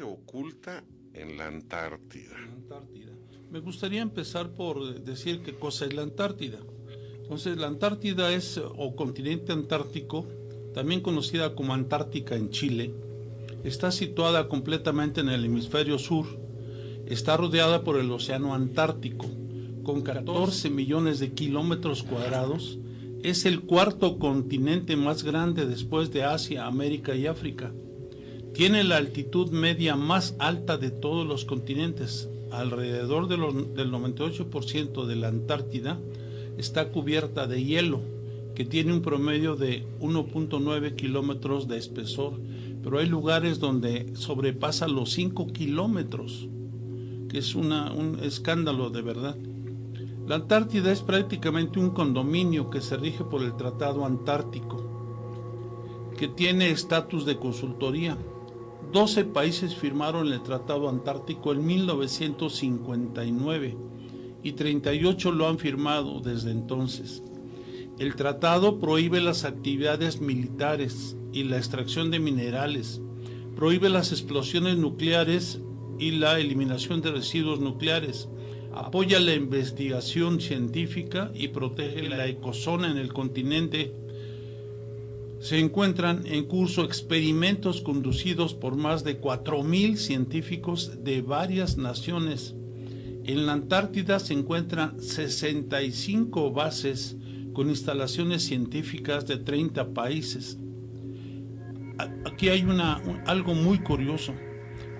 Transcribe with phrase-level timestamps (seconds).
[0.00, 0.82] se oculta
[1.12, 2.34] en la Antártida?
[2.54, 3.12] Antártida.
[3.50, 6.58] Me gustaría empezar por decir qué cosa es la Antártida.
[7.22, 10.26] Entonces, la Antártida es, o continente antártico,
[10.72, 12.94] también conocida como Antártica en Chile,
[13.62, 16.24] está situada completamente en el hemisferio sur,
[17.04, 19.26] está rodeada por el Océano Antártico,
[19.82, 22.78] con 14 millones de kilómetros cuadrados,
[23.22, 27.70] es el cuarto continente más grande después de Asia, América y África.
[28.54, 32.28] Tiene la altitud media más alta de todos los continentes.
[32.50, 35.98] Alrededor del 98% de la Antártida
[36.58, 38.00] está cubierta de hielo,
[38.54, 42.34] que tiene un promedio de 1.9 kilómetros de espesor,
[42.82, 46.48] pero hay lugares donde sobrepasa los 5 kilómetros,
[47.28, 49.36] que es una, un escándalo de verdad.
[50.26, 54.84] La Antártida es prácticamente un condominio que se rige por el Tratado Antártico,
[56.16, 58.18] que tiene estatus de consultoría.
[58.92, 63.76] 12 países firmaron el Tratado Antártico en 1959
[64.42, 67.22] y 38 lo han firmado desde entonces.
[67.98, 73.00] El tratado prohíbe las actividades militares y la extracción de minerales,
[73.54, 75.60] prohíbe las explosiones nucleares
[75.98, 78.30] y la eliminación de residuos nucleares,
[78.72, 83.94] apoya la investigación científica y protege la ecozona en el continente.
[85.40, 92.54] Se encuentran en curso experimentos conducidos por más de 4.000 científicos de varias naciones.
[93.24, 97.16] En la Antártida se encuentran 65 bases
[97.54, 100.58] con instalaciones científicas de 30 países.
[102.26, 104.34] Aquí hay una, algo muy curioso.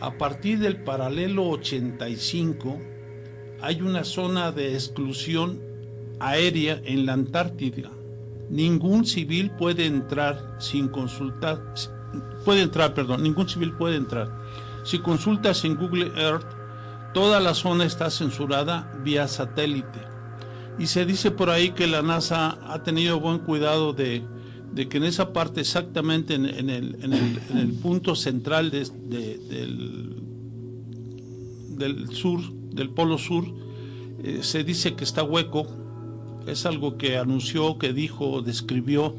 [0.00, 2.80] A partir del paralelo 85
[3.60, 5.60] hay una zona de exclusión
[6.18, 7.90] aérea en la Antártida.
[8.50, 11.62] Ningún civil puede entrar sin consultar,
[12.44, 14.28] puede entrar, perdón, ningún civil puede entrar.
[14.82, 16.46] Si consultas en Google Earth,
[17.14, 20.00] toda la zona está censurada vía satélite.
[20.78, 24.24] Y se dice por ahí que la NASA ha tenido buen cuidado de,
[24.72, 28.70] de que en esa parte, exactamente en, en, el, en, el, en el, punto central
[28.70, 30.22] de, de, del,
[31.76, 32.40] del, sur,
[32.72, 33.44] del polo sur,
[34.22, 35.66] eh, se dice que está hueco.
[36.46, 39.14] Es algo que anunció, que dijo, describió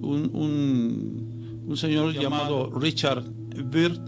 [0.00, 3.24] un, un, un señor llamado Richard
[3.64, 4.00] Byrd,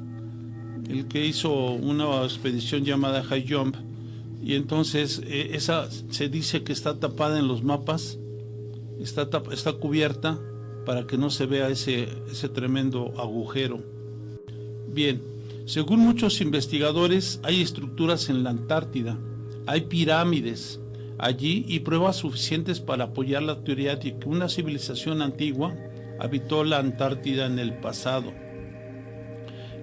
[0.89, 3.77] el que hizo una expedición llamada High Jump
[4.43, 8.19] y entonces eh, esa se dice que está tapada en los mapas,
[9.01, 10.39] está, tap, está cubierta
[10.85, 13.81] para que no se vea ese, ese tremendo agujero.
[14.93, 15.23] Bien,
[15.65, 19.17] según muchos investigadores hay estructuras en la Antártida,
[19.67, 20.81] hay pirámides
[21.19, 25.75] allí y pruebas suficientes para apoyar la teoría de que una civilización antigua
[26.19, 28.33] habitó la Antártida en el pasado.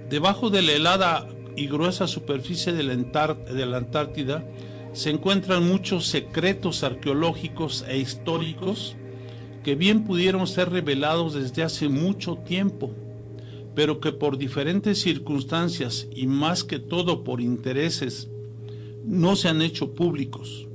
[0.10, 4.46] Debajo de la helada y gruesa superficie de la, Antártida
[4.94, 8.96] se encuentran muchos secretos arqueológicos e históricos
[9.64, 12.92] que bien pudieron ser revelados desde hace mucho tiempo,
[13.76, 18.30] pero que por diferentes circunstancias y más que todo por intereses
[19.06, 20.69] no se han hecho públicos.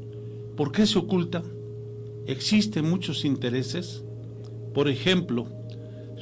[0.56, 1.42] ¿Por qué se oculta?
[2.26, 4.04] Existen muchos intereses,
[4.72, 5.47] por ejemplo,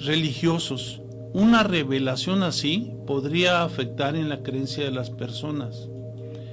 [0.00, 1.00] religiosos,
[1.34, 5.88] una revelación así podría afectar en la creencia de las personas.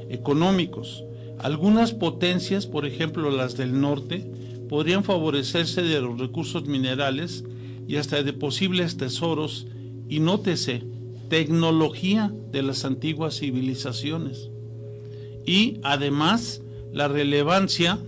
[0.09, 1.03] Económicos.
[1.38, 4.29] Algunas potencias, por ejemplo las del norte,
[4.69, 7.44] podrían favorecerse de los recursos minerales
[7.88, 9.67] y hasta de posibles tesoros
[10.07, 10.84] y nótese,
[11.29, 14.49] tecnología de las antiguas civilizaciones.
[15.46, 16.61] Y además
[16.91, 18.00] la relevancia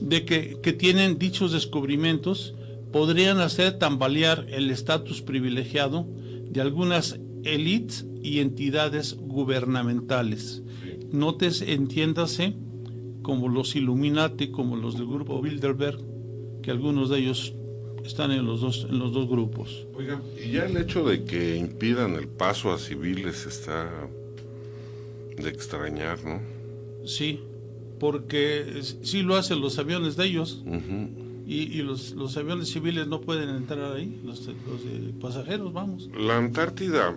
[0.00, 2.54] de que, que tienen dichos descubrimientos
[2.92, 6.06] podrían hacer tambalear el estatus privilegiado
[6.50, 10.62] de algunas élites y entidades gubernamentales.
[11.12, 12.54] Notes, entiéndase,
[13.22, 15.98] como los Illuminati, como los del grupo Bilderberg,
[16.62, 17.54] que algunos de ellos
[18.04, 19.86] están en los dos, en los dos grupos.
[19.94, 23.90] Oigan, y ya el hecho de que impidan el paso a civiles está
[25.36, 26.57] de extrañar, ¿no?
[27.08, 27.40] Sí,
[27.98, 30.62] porque sí lo hacen los aviones de ellos.
[30.64, 35.72] Uh -huh Y, los, los, aviones civiles no pueden entrar ahí, los, los de pasajeros,
[35.72, 36.10] vamos.
[36.14, 37.16] La Antártida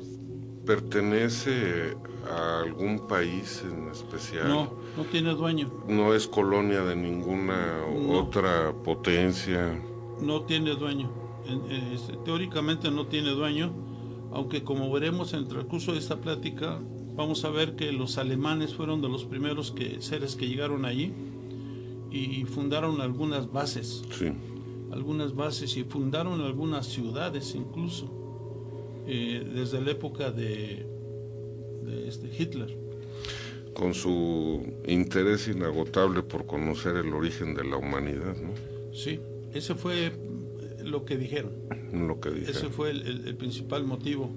[0.65, 1.97] pertenece
[2.31, 4.47] a algún país en especial.
[4.47, 5.69] No, no tiene dueño.
[5.85, 9.77] No es colonia de ninguna otra potencia.
[10.21, 11.11] No tiene dueño.
[11.93, 13.73] Este, teóricamente no tiene dueño,
[14.31, 16.79] aunque como veremos en el transcurso de esta plática,
[17.15, 21.13] vamos a ver que los alemanes fueron de los primeros que, seres que llegaron allí
[22.11, 24.03] y fundaron algunas bases.
[24.91, 28.11] Algunas bases y fundaron algunas ciudades incluso,
[29.07, 30.85] eh, desde la época de,
[32.05, 32.77] este Hitler.
[33.73, 38.51] Con su interés inagotable por conocer el origen de la humanidad, ¿no?
[38.93, 39.21] Sí,
[39.53, 40.11] ese fue
[40.83, 41.53] lo que dijeron.
[41.93, 42.55] Lo que dijeron.
[42.55, 44.29] Ese fue el principal motivo.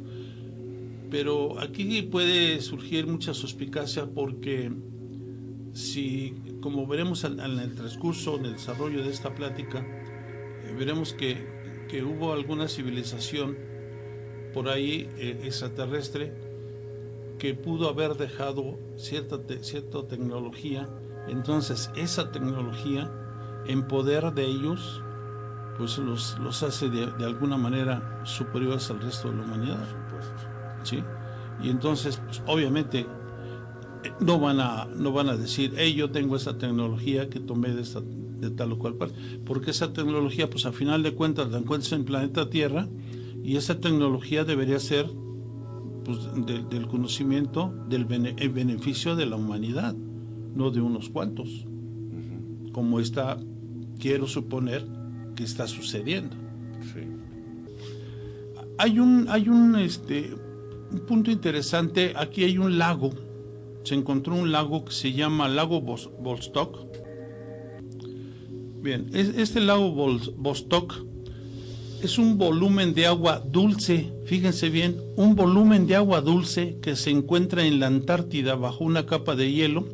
[1.15, 4.73] Pero aquí puede surgir mucha suspicacia porque
[5.73, 11.55] si, como veremos en, el transcurso, en el desarrollo de esta plática, eh, veremos que,
[12.03, 13.57] hubo alguna civilización
[14.53, 16.33] por ahí eh, extraterrestre
[17.39, 20.89] que pudo haber dejado cierta, cierta tecnología,
[21.29, 23.09] entonces esa tecnología
[23.69, 25.01] en poder de ellos
[25.79, 30.04] pues los, los hace de, de alguna manera superiores al resto de la humanidad.
[30.85, 31.03] ¿Sí?
[31.63, 33.07] Y entonces, pues, obviamente,
[34.21, 37.83] no van a no van a decir, hey, yo tengo esa tecnología que tomé de
[37.83, 41.59] esta de tal o cual parte, porque esa tecnología, pues a final de cuentas la
[41.59, 42.89] encuentras en el planeta Tierra
[43.43, 45.11] y esa tecnología debería ser
[46.05, 46.19] pues,
[46.71, 49.95] del conocimiento del beneficio de la humanidad,
[50.55, 51.67] no de unos cuantos,
[52.73, 53.39] como está,
[53.99, 54.87] quiero suponer
[55.35, 56.37] que está sucediendo.
[58.77, 60.35] Hay un hay un este
[60.93, 63.11] un punto interesante, aquí hay un lago
[63.85, 66.79] se encontró un lago que se llama Lago Vostok.
[68.83, 69.93] Bien, este lago
[70.37, 70.95] Vostok
[72.03, 77.11] es un volumen de agua dulce, fíjense bien, un volumen de agua dulce que se
[77.11, 79.87] encuentra en la Antártida bajo una capa de hielo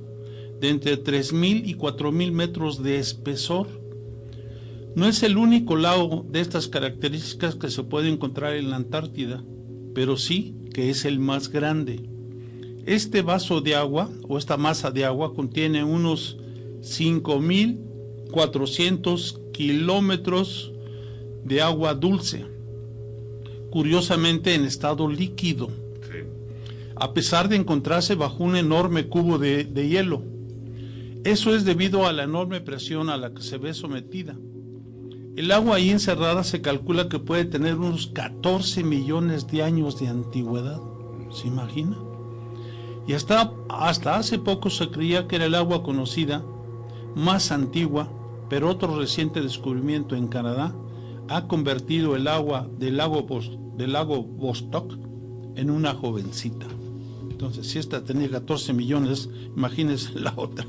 [0.60, 3.66] de entre 3.000 y 4.000 metros de espesor.
[4.94, 9.42] No es el único lago de estas características que se puede encontrar en la Antártida,
[9.94, 12.08] pero sí que es el más grande.
[12.86, 16.38] Este vaso de agua o esta masa de agua contiene unos
[16.80, 20.72] 5.400 kilómetros
[21.44, 22.46] de agua dulce,
[23.70, 25.68] curiosamente en estado líquido,
[26.96, 30.22] a pesar de encontrarse bajo un enorme cubo de, de hielo.
[31.24, 34.36] Eso es debido a la enorme presión a la que se ve sometida.
[35.36, 40.08] El agua ahí encerrada se calcula que puede tener unos 14 millones de años de
[40.08, 40.80] antigüedad.
[41.30, 41.96] ¿Se imagina?
[43.10, 46.44] y hasta, hasta hace poco se creía que era el agua conocida
[47.16, 48.08] más antigua,
[48.48, 50.74] pero otro reciente descubrimiento en Canadá
[51.28, 53.26] ha convertido el agua del lago,
[53.76, 54.94] del lago Vostok
[55.56, 56.66] en una jovencita.
[57.28, 60.64] Entonces, si esta tenía 14 millones, imagínense la otra.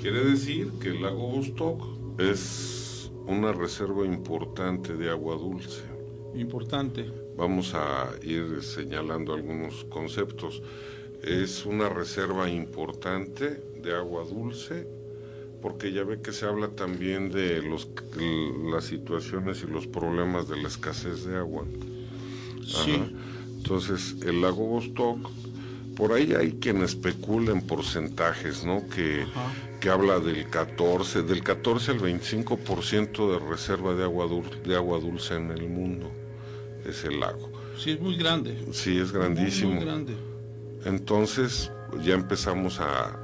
[0.00, 1.82] Quiere decir que el lago Vostok
[2.18, 2.77] es
[3.28, 5.82] una reserva importante de agua dulce.
[6.34, 7.10] Importante.
[7.36, 10.62] Vamos a ir señalando algunos conceptos
[11.22, 14.86] es una reserva importante de agua dulce,
[15.60, 17.88] porque ya ve que se habla también de los,
[18.70, 21.64] las situaciones y los problemas de la escasez de agua.
[22.64, 23.02] Sí.
[23.56, 25.28] Entonces, el lago Vostok,
[25.96, 28.88] por ahí hay quien especula en porcentajes, ¿no?
[28.88, 29.26] Que,
[29.80, 34.26] que habla del 14, del 14 al 25% de reserva de agua,
[34.64, 36.10] de agua dulce en el mundo,
[36.84, 37.50] es el lago.
[37.76, 38.66] Sí, es muy grande.
[38.72, 39.74] Sí, es grandísimo.
[39.74, 40.16] muy grande.
[40.84, 41.70] Entonces
[42.02, 43.16] ya empezamos a,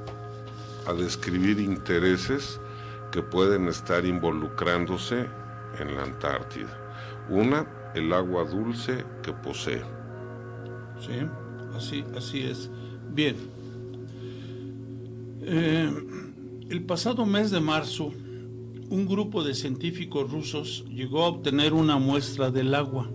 [0.97, 2.59] describir intereses
[3.11, 5.25] que pueden estar involucrándose
[5.79, 6.79] en la Antártida.
[7.27, 9.81] Una, el agua dulce que posee.
[10.99, 11.27] Sí,
[11.75, 12.69] así, así es.
[13.09, 13.35] Bien.
[15.41, 15.91] Eh,
[16.69, 18.11] el pasado mes de marzo,
[18.89, 23.09] un grupo de científicos rusos llegó a obtener una muestra del agua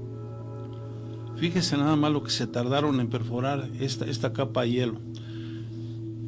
[1.40, 5.00] Fíjese nada más lo que se tardaron en perforar esta, esta capa de hielo.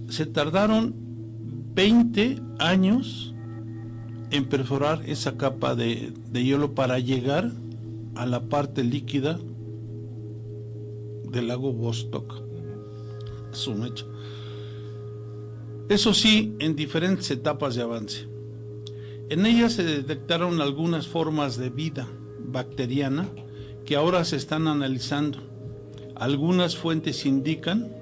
[0.09, 0.95] Se tardaron
[1.75, 3.35] 20 años
[4.31, 7.53] en perforar esa capa de, hielo para llegar
[8.15, 9.39] a la parte líquida
[11.31, 12.41] del lago Vostok.
[13.51, 14.07] Su mecha.
[15.89, 18.29] Eso sí, en diferentes etapas de avance.
[19.29, 22.09] En ellas se detectaron algunas formas de vida
[22.39, 23.29] bacteriana
[23.85, 25.39] que ahora se están analizando.
[26.15, 27.97] Algunas fuentes indican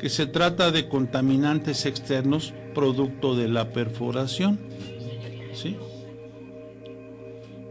[0.00, 4.58] que se trata de contaminantes externos producto de la perforación.
[5.52, 5.76] ¿Sí?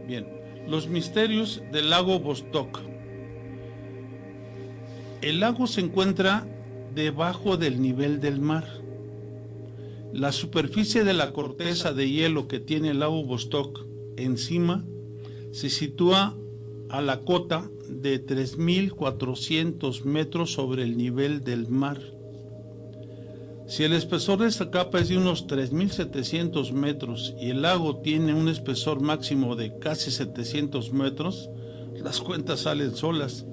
[0.06, 0.26] Bien,
[0.66, 2.80] los misterios del lago Vostok.
[5.20, 6.46] El lago se encuentra
[6.94, 8.66] debajo del nivel del mar.
[10.12, 13.80] La superficie de la corteza de hielo que tiene el lago Vostok
[14.16, 14.84] encima
[15.52, 16.36] se sitúa
[16.90, 22.00] a la cota de 3.400 metros sobre el nivel del mar.
[23.66, 28.34] Si el espesor de esta capa es de unos 3.700 metros y el lago tiene
[28.34, 31.48] un espesor máximo de casi 700 metros,
[32.02, 33.46] las cuentas salen solas.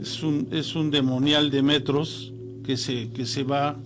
[0.00, 2.32] Es un, es un demonial de metros
[2.64, 3.76] que se, que se va,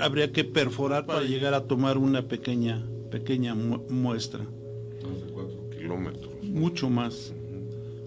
[0.00, 4.40] habría que perforar para llegar a tomar una pequeña, pequeña muestra.
[4.40, 6.30] Más de 4 kilómetros.
[6.42, 7.32] Mucho más.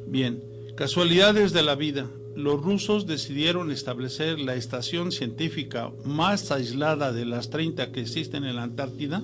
[0.07, 0.43] Bien,
[0.75, 7.49] casualidades de la vida los rusos decidieron establecer la estación científica más aislada de las
[7.49, 9.21] 30 que existen en la Antártida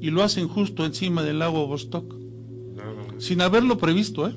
[0.00, 2.14] y lo hacen justo encima del lago Vostok,
[3.18, 4.34] sin haberlo previsto, ¿eh?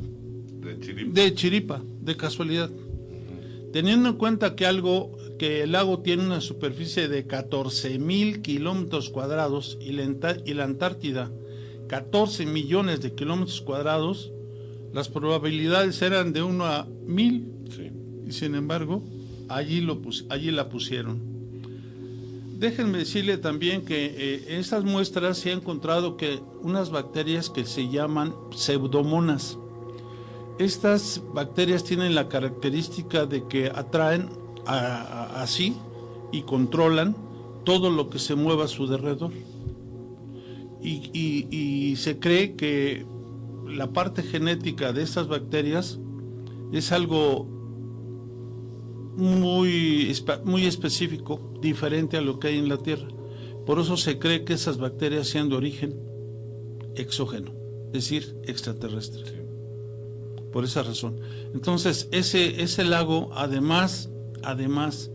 [0.61, 1.11] De chiripa.
[1.13, 2.69] De chiripa, de casualidad.
[3.73, 9.09] Teniendo en cuenta que algo que el lago tiene una superficie de 14 mil kilómetros
[9.09, 11.31] cuadrados y la, Antártida
[11.87, 14.31] 14 millones de kilómetros cuadrados,
[14.93, 17.51] las probabilidades eran de 1 a mil
[18.27, 19.03] y sin embargo,
[19.49, 21.21] allí, lo allí la pusieron.
[22.57, 27.65] Déjenme decirle también que eh, en estas muestras se ha encontrado que unas bacterias que
[27.65, 29.57] se llaman pseudomonas.
[30.57, 34.29] Estas bacterias tienen la característica de que atraen
[34.65, 35.75] así
[36.31, 37.15] y controlan
[37.63, 39.31] todo lo que se mueva a su derredor.
[40.81, 43.05] y, se cree que
[43.67, 45.99] la parte genética de estas bacterias
[46.71, 47.47] es algo
[49.15, 53.07] muy, muy específico, diferente a lo que hay en la Tierra.
[53.65, 55.95] Por eso se cree que esas bacterias sean de origen
[56.95, 57.51] exógeno,
[57.87, 59.45] es decir, extraterrestre.
[60.51, 61.19] Por esa razón.
[61.53, 64.09] Entonces, ese, ese lago, además,
[64.45, 65.11] además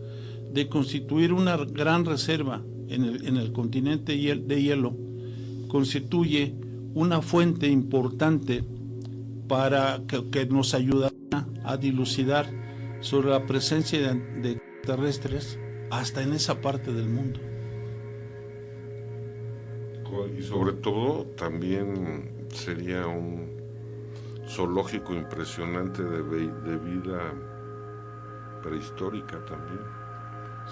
[0.51, 4.95] de constituir una gran reserva en el, en el continente de hielo,
[5.67, 6.53] constituye
[6.93, 8.63] una fuente importante
[9.47, 11.11] para que, nos ayuda
[11.63, 12.45] a dilucidar
[12.99, 15.59] sobre la presencia de, terrestres
[15.91, 17.39] hasta en esa parte del mundo.
[20.37, 23.51] Y sobre todo también sería un
[24.47, 27.50] zoológico impresionante de, de vida
[28.61, 29.79] prehistórica también.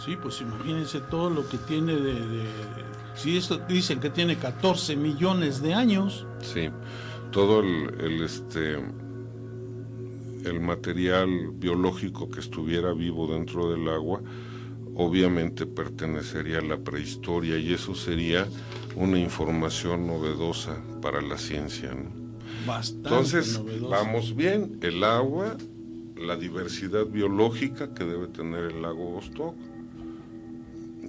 [0.04, 2.46] Sí, pues imagínense todo lo que tiene de, de,
[3.16, 6.26] si esto dicen que tiene 14 millones de años.
[6.42, 6.70] Sí,
[7.32, 8.78] todo el, el este
[10.46, 14.22] el material biológico que estuviera vivo dentro del agua
[15.00, 18.48] obviamente pertenecería a la prehistoria y eso sería
[18.96, 21.96] una información novedosa para la ciencia.
[22.94, 25.56] Entonces, vamos bien, el agua,
[26.20, 29.56] la diversidad biológica que debe tener el lago Vostok.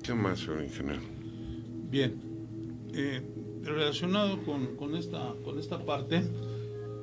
[0.02, 1.02] ¿Qué más, señor ingeniero?
[1.90, 2.20] Bien,
[2.94, 3.22] eh,
[3.62, 6.24] relacionado con, con, esta, con esta parte,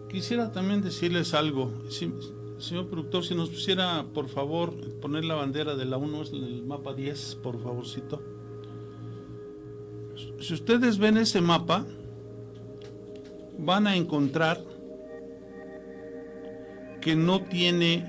[0.09, 1.71] Quisiera también decirles algo.
[2.59, 6.63] señor productor, si nos pusiera, por favor, poner la bandera de la 1 en el
[6.63, 8.21] mapa 10, por favorcito.
[10.39, 11.85] Si ustedes ven ese mapa,
[13.59, 14.63] van a encontrar
[17.07, 18.03] que no tiene,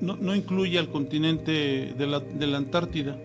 [0.00, 3.16] no, incluye al continente de la, de la Antártida.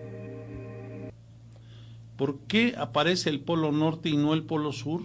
[2.16, 5.00] ¿Por qué aparece el Polo Norte y no el Polo Sur?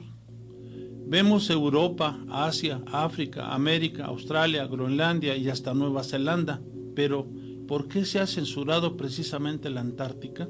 [1.08, 6.62] Vemos Europa, Asia, África, América, Australia, Groenlandia y hasta Nueva Zelanda,
[6.94, 7.28] pero
[7.68, 10.48] ¿por qué se ha censurado precisamente la Antártica?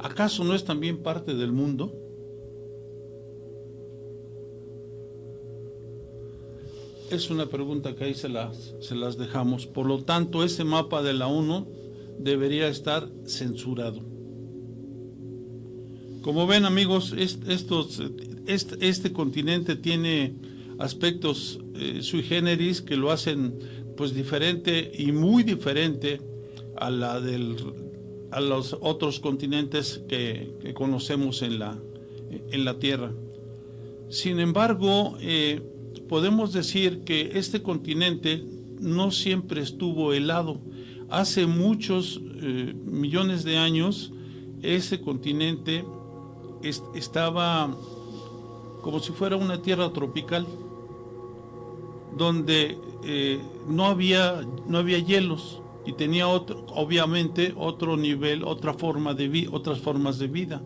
[0.00, 2.07] ¿Acaso no es también parte del mundo?
[7.10, 9.66] Es una pregunta que ahí se las, se las dejamos.
[9.66, 11.66] Por lo tanto, ese mapa de la ONU
[12.18, 14.02] debería estar censurado.
[16.22, 20.34] Como ven amigos, este, continente tiene
[20.78, 23.58] aspectos eh, sui generis que lo hacen
[23.96, 26.20] pues diferente y muy diferente
[26.76, 27.56] a la del
[28.30, 31.80] a los otros continentes que, conocemos en la,
[32.30, 33.12] en la Tierra.
[34.10, 35.62] Sin embargo, eh,
[36.08, 38.44] podemos decir que este continente
[38.80, 40.60] no siempre estuvo helado.
[41.10, 44.12] Hace muchos eh, millones de años,
[44.62, 45.84] ese continente
[46.94, 47.74] estaba
[48.82, 50.46] como si fuera una tierra tropical
[52.16, 53.38] donde eh,
[53.68, 60.18] no había no había hielos y tenía obviamente otro nivel otra forma de otras formas
[60.18, 60.62] de vida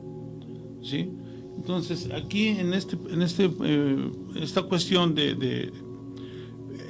[0.83, 1.11] ¿sí?
[1.63, 5.73] Entonces, aquí en este, en este, eh, esta cuestión de,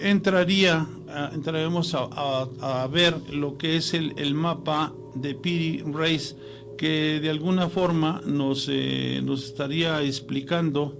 [0.00, 0.88] entraría,
[1.34, 6.36] entraremos a, ver lo que es el, mapa de Piri Reis,
[6.78, 10.96] que de alguna forma nos, eh, nos estaría explicando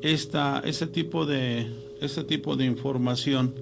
[0.00, 3.54] esta, ese tipo de, este tipo de información.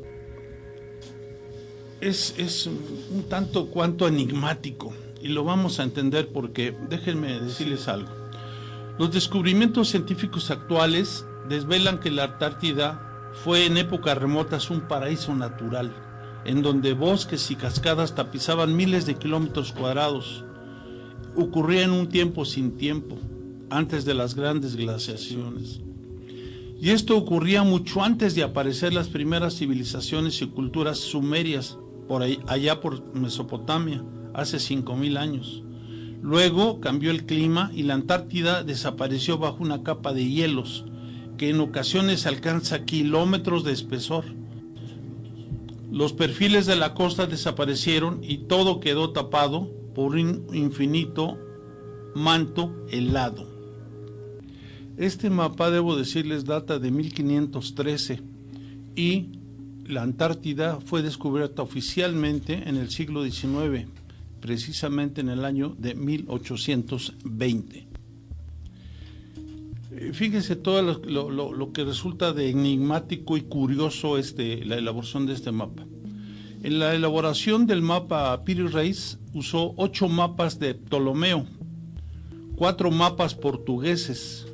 [2.00, 8.19] Es, es un tanto cuanto enigmático y lo vamos a entender porque déjenme decirles algo.
[9.00, 15.90] Los descubrimientos científicos actuales desvelan que la Antártida fue en épocas remotas un paraíso natural,
[16.44, 20.44] en donde bosques y cascadas tapizaban miles de kilómetros cuadrados.
[21.34, 23.16] Ocurría en un tiempo sin tiempo,
[23.70, 25.80] antes de las grandes glaciaciones.
[26.78, 32.82] Y esto ocurría mucho antes de aparecer las primeras civilizaciones y culturas sumerias, por allá
[32.82, 34.04] por Mesopotamia,
[34.34, 35.62] hace 5.000 años.
[36.22, 40.84] Luego cambió el clima y la Antártida desapareció bajo una capa de hielos
[41.38, 44.24] que en ocasiones alcanza kilómetros de espesor.
[45.90, 51.38] Los perfiles de la costa desaparecieron y todo quedó tapado por un infinito
[52.14, 53.48] manto helado.
[54.98, 58.20] Este mapa, debo decirles, data de 1513
[58.94, 59.30] y
[59.86, 63.99] la Antártida fue descubierta oficialmente en el siglo XIX
[64.40, 67.86] precisamente en el año de 1820.
[69.92, 75.52] Eh, fíjense todo lo, que resulta de enigmático y curioso este, la elaboración de este
[75.52, 75.84] mapa.
[76.62, 81.46] En la elaboración del mapa Piri Reis usó ocho mapas de Ptolomeo,
[82.56, 84.46] cuatro mapas portugueses,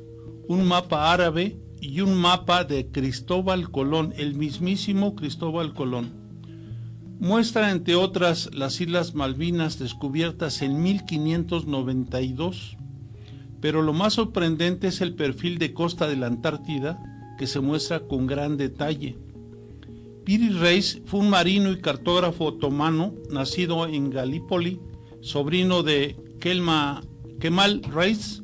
[0.48, 6.25] un mapa árabe y un mapa de Cristóbal Colón, el mismísimo Cristóbal Colón
[7.18, 12.76] Muestra, entre otras, las Islas Malvinas descubiertas en 1592,
[13.60, 17.02] pero lo más sorprendente es el perfil de costa de la Antártida,
[17.38, 19.18] que se muestra con gran detalle.
[20.24, 24.80] Piri Reis fue un marino y cartógrafo otomano nacido en Galípoli,
[25.20, 27.02] sobrino de Kelma,
[27.40, 28.42] Kemal Reis,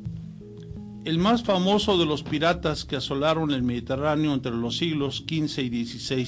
[1.05, 5.85] el más famoso de los piratas que asolaron el Mediterráneo entre los siglos XV y
[5.85, 6.27] XVI,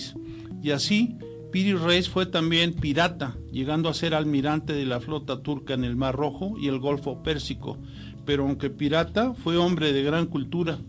[0.62, 1.18] y así
[1.56, 5.96] Piri Reis fue también pirata, llegando a ser almirante de la flota turca en el
[5.96, 7.78] Mar Rojo y el Golfo Pérsico,
[8.26, 10.80] pero aunque pirata, fue hombre de gran cultura,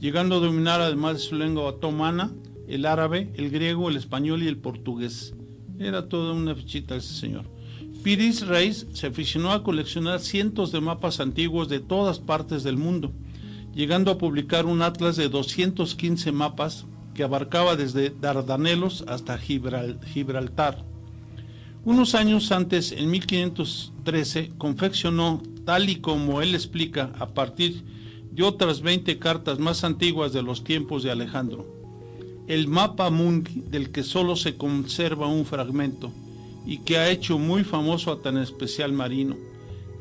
[0.00, 2.30] llegando a dominar además de su lengua otomana,
[2.68, 5.34] el árabe, el griego, el español y el portugués.
[5.78, 7.46] Era toda una fichita ese señor.
[8.02, 13.14] Piris Reis se aficionó a coleccionar cientos de mapas antiguos de todas partes del mundo,
[13.74, 20.84] llegando a publicar un atlas de 215 mapas que abarcaba desde Dardanelos hasta Gibraltar.
[21.84, 27.82] Unos años antes, en 1513, confeccionó, tal y como él explica, a partir
[28.30, 31.66] de otras 20 cartas más antiguas de los tiempos de Alejandro,
[32.46, 36.12] el mapa mundi del que solo se conserva un fragmento
[36.64, 39.36] y que ha hecho muy famoso a tan especial marino,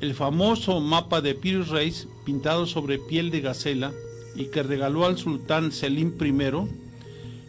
[0.01, 3.91] el famoso mapa de Pir Reis pintado sobre piel de gacela
[4.35, 6.31] y que regaló al sultán Selim I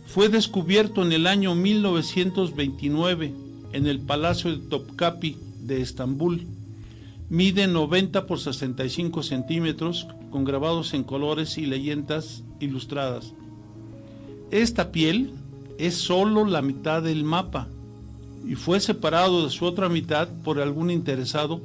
[0.07, 3.33] fue descubierto en el año 1929
[3.73, 6.47] en el Palacio de Topkapi de Estambul.
[7.31, 13.33] Mide 90 por 65 centímetros con grabados en colores y leyendas ilustradas.
[14.51, 15.31] Esta piel
[15.79, 17.69] es solo la mitad del mapa
[18.47, 21.61] y fue separado de su otra mitad por algún interesado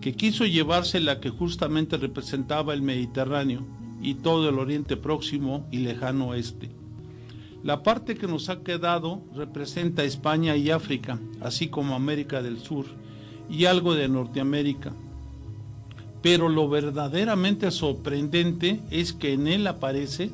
[0.00, 3.62] que quiso llevarse la que justamente representaba el Mediterráneo
[4.02, 6.79] y todo el Oriente Próximo y lejano oeste.
[7.62, 12.86] La parte que nos ha quedado representa España y África, así como América del Sur
[13.50, 14.94] y algo de Norteamérica.
[16.22, 20.30] Pero lo verdaderamente sorprendente es que en él aparece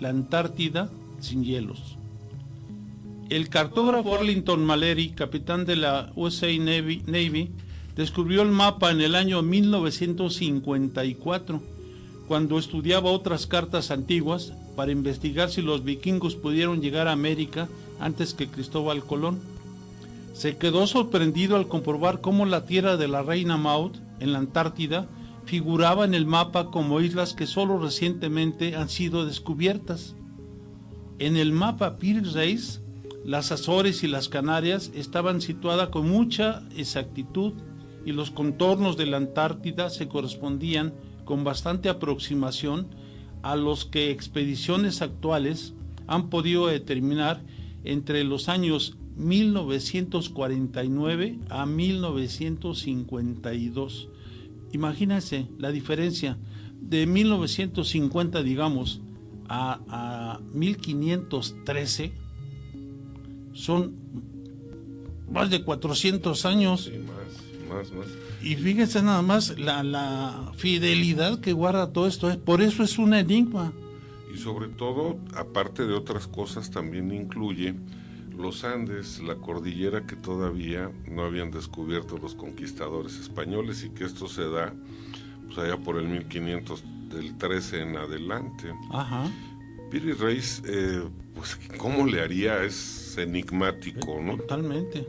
[0.00, 0.88] la Antártida
[1.20, 1.96] sin hielos.
[3.28, 7.50] El cartógrafo Arlington Mallory, capitán de la USA Navy, Navy,
[7.96, 11.60] descubrió el mapa en el año 1954,
[12.28, 18.32] cuando estudiaba otras cartas antiguas para investigar si los vikingos pudieron llegar a América antes
[18.32, 19.40] que Cristóbal Colón.
[20.34, 25.08] Se quedó sorprendido al comprobar cómo la tierra de la reina Maud, en la Antártida,
[25.46, 30.14] figuraba en el mapa como islas que solo recientemente han sido descubiertas.
[31.18, 32.80] En el mapa Pir Reis,
[33.24, 37.52] las Azores y las Canarias estaban situadas con mucha exactitud
[38.06, 42.86] y los contornos de la Antártida se correspondían con bastante aproximación
[43.42, 45.74] a los que expediciones actuales
[46.06, 47.44] han podido determinar
[47.84, 54.08] entre los años 1949 a 1952.
[54.72, 56.38] Imagínense la diferencia.
[56.80, 59.02] de 1950, digamos,
[59.48, 62.12] a, a 1513,
[63.52, 63.94] son
[65.30, 66.84] más de 400 años.
[66.84, 68.06] Sí, más, más, más.
[68.42, 72.30] Y fíjense nada más la, la fidelidad que guarda todo esto.
[72.30, 72.36] ¿eh?
[72.36, 73.72] Por eso es un enigma.
[74.32, 77.74] Y sobre todo, aparte de otras cosas, también incluye
[78.38, 84.28] los Andes, la cordillera que todavía no habían descubierto los conquistadores españoles y que esto
[84.28, 84.72] se da
[85.46, 88.72] pues, allá por el 1500 del 13 en adelante.
[88.92, 89.24] Ajá.
[89.90, 91.02] Piri Reis, eh,
[91.34, 94.36] pues cómo le haría es enigmático, ¿no?
[94.36, 95.08] Totalmente.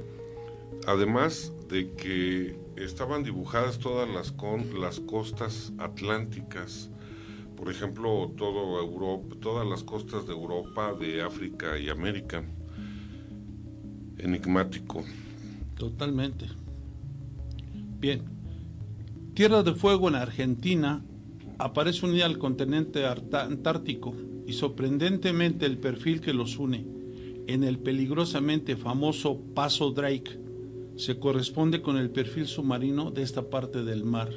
[0.88, 6.90] Además de que estaban dibujadas todas las, con, las costas atlánticas,
[7.56, 12.44] por ejemplo, todo Europa, todas las costas de Europa, de África y América.
[14.18, 15.04] Enigmático.
[15.76, 16.46] Totalmente.
[18.00, 18.24] Bien.
[19.34, 21.04] Tierra de Fuego en Argentina
[21.58, 24.14] aparece unida al continente antártico
[24.48, 26.86] y sorprendentemente el perfil que los une
[27.48, 30.49] en el peligrosamente famoso Paso Drake
[31.00, 34.30] se corresponde con el perfil submarino de esta parte del mar.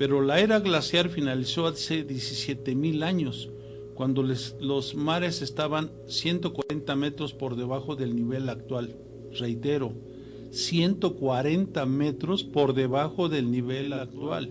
[0.00, 3.50] Pero la era glaciar finalizó hace 17.000 años,
[3.94, 8.96] cuando los mares estaban 140 metros por debajo del nivel actual.
[9.38, 9.92] Reitero,
[10.50, 14.50] 140 metros por debajo del nivel actual.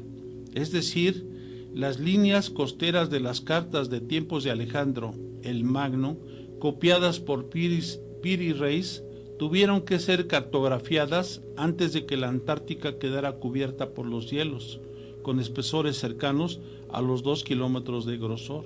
[0.53, 6.17] Es decir, las líneas costeras de las cartas de tiempos de Alejandro el Magno,
[6.59, 9.03] copiadas por Piri Reis,
[9.39, 14.81] tuvieron que ser cartografiadas antes de que la Antártica quedara cubierta por los hielos,
[15.23, 16.59] con espesores cercanos
[16.91, 18.65] a los dos kilómetros de grosor.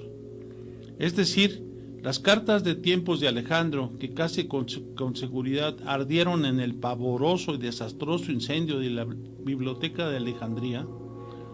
[0.98, 1.64] Es decir,
[2.02, 7.54] las cartas de tiempos de Alejandro, que casi con, con, seguridad ardieron en el pavoroso
[7.54, 10.88] y desastroso incendio de la biblioteca de Alejandría,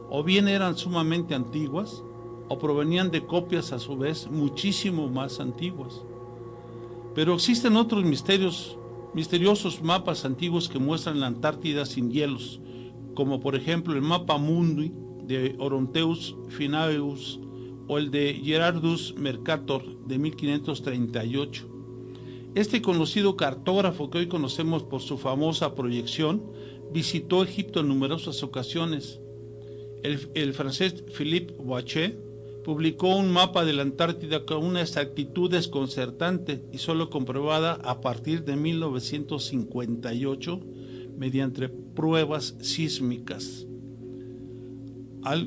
[0.10, 2.04] o bien eran sumamente antiguas,
[2.48, 6.04] o provenían de copias a su vez muchísimo más antiguas.
[7.14, 8.79] Pero existen otros misterios
[9.14, 12.60] misteriosos mapas antiguos que muestran la Antártida sin hielos,
[13.16, 14.92] como por ejemplo el mapa mundi
[15.24, 17.40] de Oronteus Finaeus
[17.88, 21.68] o el de Gerardus Mercator de 1538.
[22.56, 26.44] Este conocido cartógrafo que hoy conocemos por su famosa proyección
[26.92, 29.20] visitó Egipto en numerosas ocasiones.
[30.02, 32.18] El, francés Philippe Boichet
[32.64, 38.44] publicó un mapa de la Antártida con una exactitud desconcertante y solo comprobada a partir
[38.44, 40.60] de 1958
[41.18, 43.66] mediante pruebas sísmicas.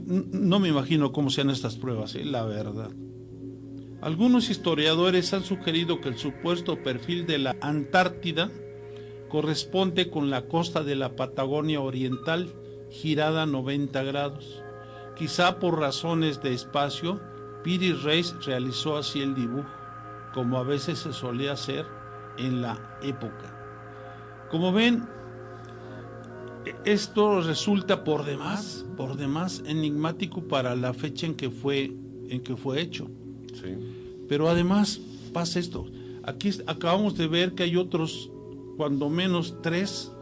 [0.04, 2.24] No me imagino cómo sean estas pruebas, ¿eh?
[2.24, 2.90] la verdad.
[4.02, 8.50] Algunos historiadores han sugerido que el supuesto perfil de la Antártida
[9.28, 12.52] corresponde con la costa de la Patagonia Oriental
[12.90, 14.61] girada 90 grados.
[15.16, 17.20] Quizá por razones de espacio,
[17.62, 19.68] Piri Reis realizó así el dibujo,
[20.34, 21.86] como a veces se solía hacer
[22.38, 23.58] en la época.
[24.50, 25.06] Como ven,
[26.84, 31.92] esto resulta por demás, por demás enigmático para la fecha en que fue,
[32.28, 33.08] en que fue hecho.
[33.54, 33.76] Sí.
[34.28, 35.00] Pero además
[35.32, 35.86] pasa esto.
[36.24, 38.30] Aquí acabamos de ver que hay otros,
[38.76, 40.12] cuando menos tres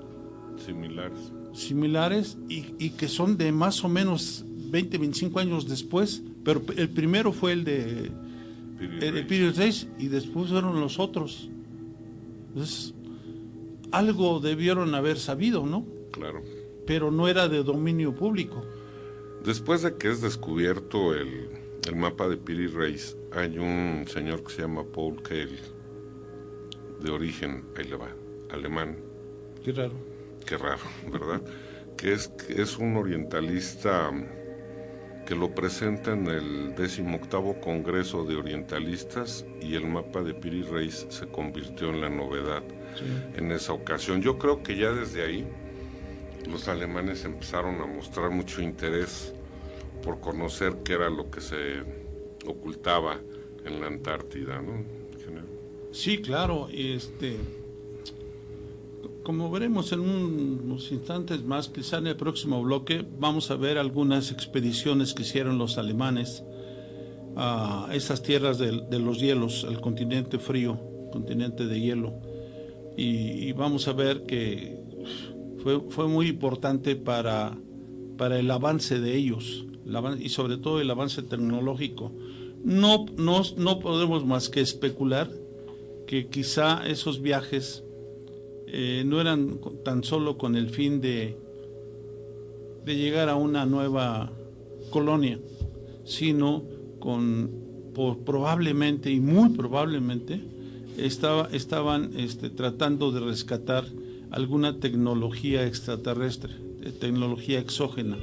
[0.64, 6.62] similares, similares y, y que son de más o menos 20, 25 años después, pero
[6.76, 8.10] el primero fue el de
[9.28, 11.50] Piri Reis y después fueron los otros.
[12.48, 12.94] Entonces,
[13.92, 15.86] algo debieron haber sabido, ¿no?
[16.12, 16.42] Claro.
[16.86, 18.64] Pero no era de dominio público.
[19.44, 21.48] Después de que es descubierto el,
[21.86, 25.50] el mapa de Piri Reis, hay un señor que se llama Paul Kehl,
[27.02, 28.10] de origen, ahí le va,
[28.50, 28.98] alemán.
[29.64, 29.94] Qué raro.
[30.44, 31.42] Qué raro, ¿verdad?
[32.00, 34.10] que es, es un orientalista
[35.30, 41.06] que lo presenta en el 18 Congreso de Orientalistas y el mapa de Piri Reis
[41.08, 42.64] se convirtió en la novedad
[42.96, 43.04] Sí.
[43.36, 44.22] en esa ocasión.
[44.22, 45.46] Yo creo que ya desde ahí
[46.50, 49.32] los alemanes empezaron a mostrar mucho interés
[50.02, 51.84] por conocer qué era lo que se
[52.44, 53.20] ocultaba
[53.64, 54.82] en la Antártida, ¿no?
[55.92, 57.36] Sí, claro, este
[59.30, 64.32] como veremos en unos instantes más, quizá en el próximo bloque, vamos a ver algunas
[64.32, 66.42] expediciones que hicieron los alemanes
[67.36, 70.80] a esas tierras de, los hielos, el continente frío,
[71.12, 72.14] continente de hielo.
[72.96, 74.80] Y, vamos a ver que
[75.62, 77.56] fue, muy importante para,
[78.32, 79.64] el avance de ellos
[80.18, 82.10] y sobre todo el avance tecnológico.
[82.64, 85.30] No, no, no podemos más que especular
[86.08, 87.84] que quizá esos viajes
[88.72, 91.36] eh, no eran tan solo con el fin de,
[92.84, 94.32] de llegar a una nueva
[94.90, 95.38] colonia,
[96.04, 96.64] sino
[96.98, 97.50] con
[98.24, 100.40] probablemente y muy probablemente
[100.96, 103.84] estaba, estaban este, tratando de rescatar
[104.30, 106.54] alguna tecnología extraterrestre,
[107.00, 108.16] tecnología exógena,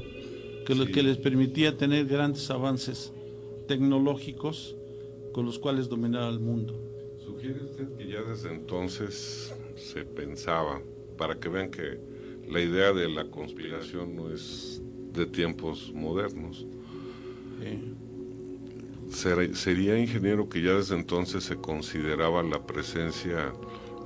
[0.66, 3.12] que, que les permitía tener grandes avances
[3.68, 4.76] tecnológicos
[5.34, 6.74] con los cuales dominar al mundo.
[7.24, 10.82] ¿Sugiere usted que ya desde entonces se pensaba,
[11.18, 12.00] para que vean que
[12.48, 14.82] la idea de la conspiración no es
[15.14, 16.66] de tiempos modernos?
[19.10, 23.54] ¿Sería ingeniero que ya desde entonces se consideraba la presencia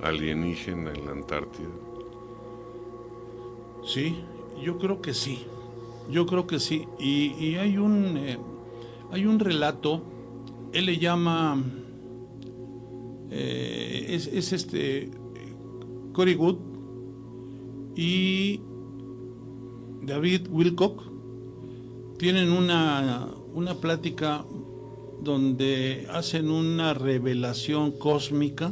[0.04, 1.70] alienígena en la Antártida?
[3.86, 4.16] Sí,
[4.64, 5.46] yo creo que sí.
[6.10, 6.88] Yo creo que sí.
[7.00, 8.38] Y, hay un eh,
[9.12, 10.04] hay un relato.
[10.74, 11.62] Él le llama
[13.30, 15.10] eh, es, es, este
[16.14, 16.58] Cory Good
[17.96, 18.60] y
[20.04, 21.04] David Wilcock
[22.18, 24.46] tienen una, una plática
[25.22, 28.72] donde hacen una revelación cósmica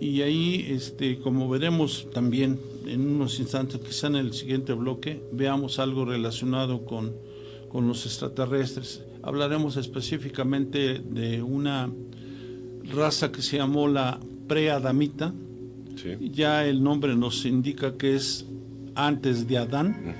[0.00, 5.78] y ahí, este, como veremos también en unos instantes, quizá en el siguiente bloque, veamos
[5.78, 7.14] algo relacionado con,
[7.68, 9.02] con los extraterrestres.
[9.22, 11.90] Hablaremos específicamente de una
[12.94, 15.32] raza que se llamó la preadamita.
[16.20, 18.46] Ya el nombre nos indica que es
[18.94, 20.14] antes de Adán,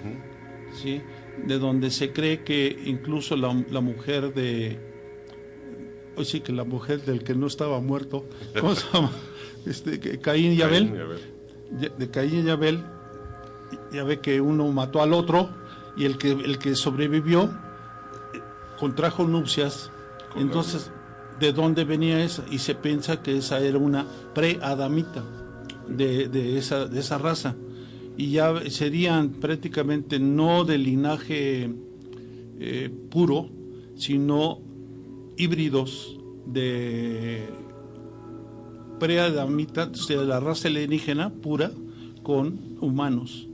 [0.75, 1.01] ¿sí?
[1.47, 4.79] de donde se cree que incluso la, la mujer de,
[6.17, 8.25] hoy sí que la mujer del que no estaba muerto,
[8.61, 9.11] ¿cómo se llama?
[9.67, 10.93] Este, Caín y Abel,
[11.71, 12.83] de Caín y Abel,
[13.93, 15.51] ya ve que uno mató al otro
[15.97, 18.41] y el que, el que sobrevivió eh,
[18.79, 19.91] contrajo nupcias,
[20.37, 20.91] entonces,
[21.41, 22.45] ¿de dónde venía esa?
[22.51, 25.25] Y se piensa que esa era una pre-adamita
[25.89, 27.57] de, esa, de esa raza.
[28.17, 31.71] Y ya serían prácticamente no de linaje
[32.59, 33.51] eh, puro,
[33.97, 34.61] sino
[35.37, 37.45] híbridos de
[38.99, 41.71] preadamita, de la raza alienígena pura,
[42.23, 43.49] con humanos.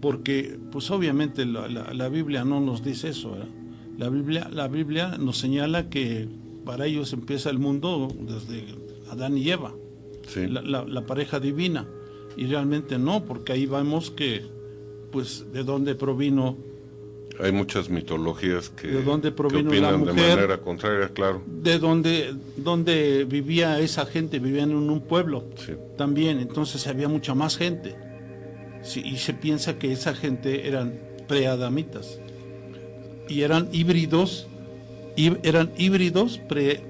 [0.00, 3.36] Porque, pues obviamente la, la, Biblia no nos dice eso.
[3.98, 6.28] La, Biblia, la Biblia nos señala que
[6.64, 8.64] para ellos empieza el mundo desde
[9.10, 9.74] Adán y Eva,
[10.34, 11.86] la, la, pareja divina.
[12.36, 14.44] Y realmente no, porque ahí vemos que,
[15.10, 16.56] pues, de dónde provino
[17.38, 21.42] hay muchas mitologías que, ¿De dónde proviene opinan de manera contraria, claro.
[21.46, 25.44] De dónde, dónde vivía esa gente, vivían en un pueblo
[25.98, 27.94] también, entonces había mucha más gente.
[28.94, 32.20] y se piensa que esa gente eran preadamitas
[33.28, 34.46] y eran híbridos,
[35.16, 36.40] eran híbridos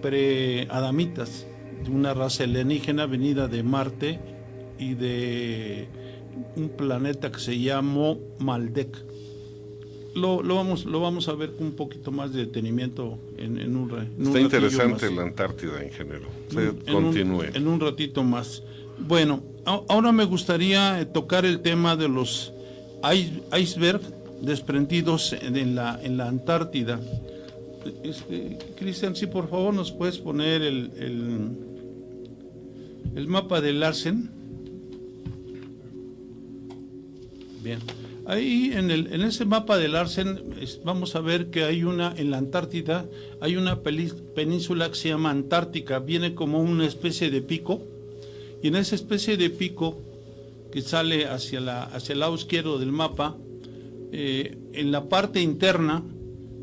[0.00, 1.46] preadamitas
[1.90, 4.18] una raza alienígena venida de Marte
[4.78, 5.88] y de
[6.56, 8.96] un planeta que se llamó Maldek
[10.16, 14.26] lo, vamos, lo vamos a ver con un poquito más de detenimiento en, un, en
[14.26, 16.26] Está interesante la Antártida, ingeniero.
[16.90, 17.44] continúe.
[17.54, 18.62] en un ratito más.
[18.98, 22.52] Bueno, ahora me gustaría eh, tocar el tema de los
[23.54, 24.06] icebergs
[24.40, 26.98] desprendidos en la, en la Antártida.
[28.02, 30.90] Este, Cristian, si por favor nos puedes poner el,
[33.14, 34.30] el, mapa de Larsen.
[37.62, 37.78] Bien.
[38.26, 40.40] Ahí en, el, en ese mapa del Larsen
[40.84, 43.06] vamos a ver que hay una, en la Antártida,
[43.40, 47.82] hay una península que se llama Antártica, viene como una especie de pico,
[48.62, 50.00] y en esa especie de pico
[50.72, 53.36] que sale hacia, la, hacia el lado izquierdo del mapa,
[54.12, 56.02] eh, en la parte interna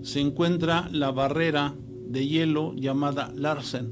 [0.04, 1.76] se encuentra la barrera
[2.08, 3.92] de hielo llamada Larsen.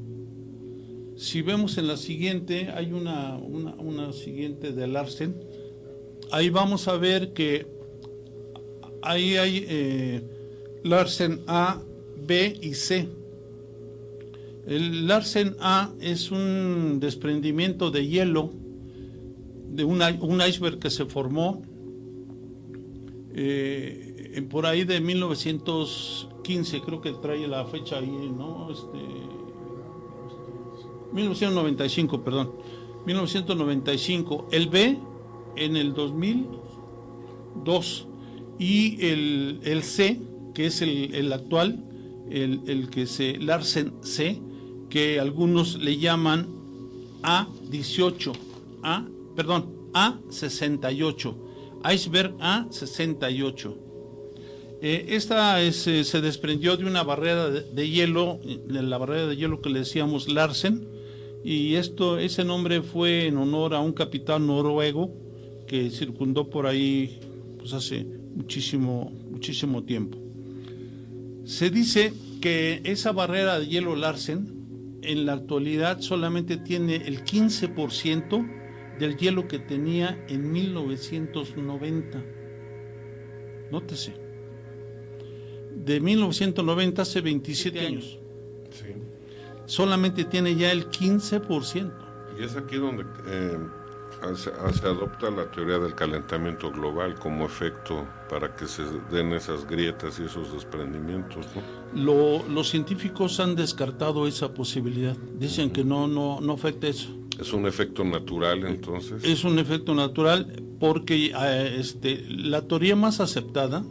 [1.16, 5.36] Si vemos en la siguiente, hay una, una, siguiente de Larsen,
[6.32, 7.68] ahí vamos a ver que
[9.02, 10.22] ahí hay eh,
[10.84, 11.82] Larsen A,
[12.28, 13.08] B y C.
[14.68, 18.52] El Larsen A es un desprendimiento de hielo
[19.70, 20.02] de un,
[20.42, 21.62] iceberg que se formó
[23.34, 24.11] eh,
[24.50, 28.70] por ahí de 1915, creo que trae la fecha ahí, ¿no?
[28.72, 28.98] Este,
[31.14, 32.52] 1995, perdón.
[33.06, 34.48] 1995.
[34.52, 34.98] El B
[35.56, 38.08] en el 2002
[38.60, 40.20] y el, el C,
[40.54, 41.84] que es el, el actual,
[42.30, 44.42] el, el, que se, Larsen C,
[44.90, 46.48] que algunos le llaman
[47.24, 48.32] A18,
[48.84, 51.36] A, perdón, A68,
[51.94, 53.91] Iceberg A68.
[54.84, 59.28] Eh, esta es, eh, se desprendió de una barrera de, de, hielo, de la barrera
[59.28, 60.88] de hielo que le decíamos Larsen,
[61.44, 65.12] y esto, ese nombre fue en honor a un capitán noruego
[65.68, 67.20] que circundó por ahí
[67.60, 70.18] pues hace muchísimo, muchísimo tiempo.
[71.46, 78.98] Se dice que esa barrera de hielo Larsen en la actualidad solamente tiene el 15%
[79.00, 82.24] del hielo que tenía en 1990.
[83.72, 84.31] Nótese.
[85.84, 88.20] De 1990 hace 27 años.
[88.72, 88.94] Sí.
[89.66, 91.92] Solamente tiene ya el 15%.
[92.40, 93.58] Y es aquí donde eh,
[94.36, 100.20] se, adopta la teoría del calentamiento global como efecto para que se den esas grietas
[100.20, 101.46] y esos desprendimientos.
[101.56, 102.04] ¿no?
[102.04, 105.16] Lo, los científicos han descartado esa posibilidad.
[105.38, 107.10] Dicen que no, no, no afecta eso.
[107.40, 109.24] Es un efecto natural entonces.
[109.24, 113.84] Es un efecto natural porque eh, este, la teoría más aceptada,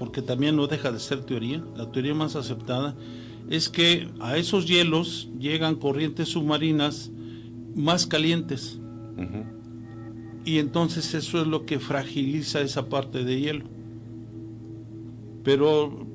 [0.00, 2.96] porque también no deja de ser teoría, la teoría más aceptada
[3.50, 7.10] es que a esos hielos llegan corrientes submarinas
[7.76, 8.78] más calientes.
[9.18, 9.44] Uh -huh.
[10.46, 13.66] Y entonces eso es lo que fragiliza esa parte de hielo.
[15.44, 16.06] Pero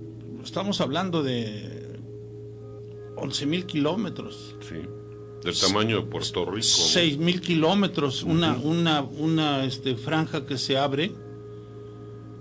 [0.43, 1.99] estamos hablando de
[3.17, 4.55] 11 mil kilómetros.
[4.67, 4.77] Sí.
[5.43, 6.63] Del tamaño de Puerto Rico.
[6.63, 8.31] 6 mil kilómetros, uh -huh.
[8.31, 11.11] una, una, una este, franja que se abre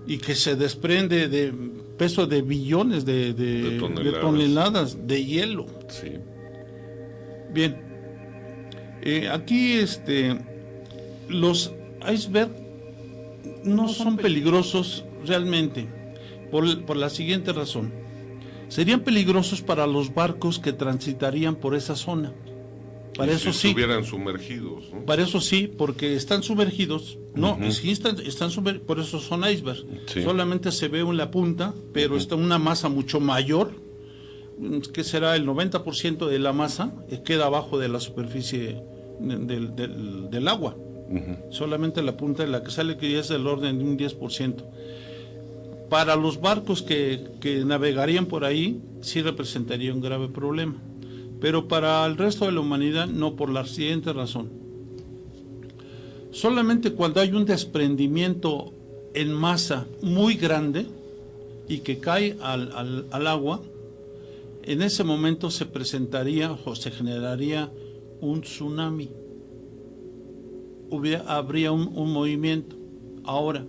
[0.06, 1.52] y que se desprende de
[1.96, 4.14] peso de billones de, de, De toneladas.
[4.14, 5.66] de toneladas de hielo.
[5.88, 6.12] Sí.
[7.52, 7.80] Bien,
[9.02, 10.38] eh, aquí este,
[11.28, 11.72] los
[12.12, 12.50] iceberg
[13.64, 15.86] no son peligrosos realmente
[16.50, 17.92] por, por la siguiente razón.
[18.68, 22.32] Serían peligrosos para los barcos que transitarían por esa zona.
[23.16, 23.68] Para Y eso si sí.
[23.68, 25.04] estuvieran sumergidos, ¿no?
[25.06, 27.16] Para eso sí, porque están sumergidos.
[27.34, 27.70] No, Ujú.
[27.70, 29.84] sí están, están sumer- por eso son iceberg.
[30.06, 30.22] Sí.
[30.22, 33.70] Solamente se ve en la punta, pero está una masa mucho mayor,
[34.92, 38.82] que será el 90% de la masa, eh, queda abajo de la superficie
[39.20, 40.76] del, del- del agua.
[41.50, 44.64] Solamente la punta de la que sale, que es del orden de un 10%.
[45.90, 50.74] Para los barcos que, que navegarían por ahí, sí representaría un grave problema.
[51.44, 54.48] Pero para el resto de la humanidad, no, por la siguiente razón.
[56.30, 58.72] Solamente cuando hay un desprendimiento
[59.12, 60.86] en masa muy grande
[61.68, 62.72] y que cae al,
[63.10, 63.60] al- agua,
[64.62, 67.70] en ese momento se presentaría o se generaría
[68.22, 69.10] un tsunami.
[70.88, 72.74] Hubiera- habría un movimiento.
[73.22, 73.66] Ahora,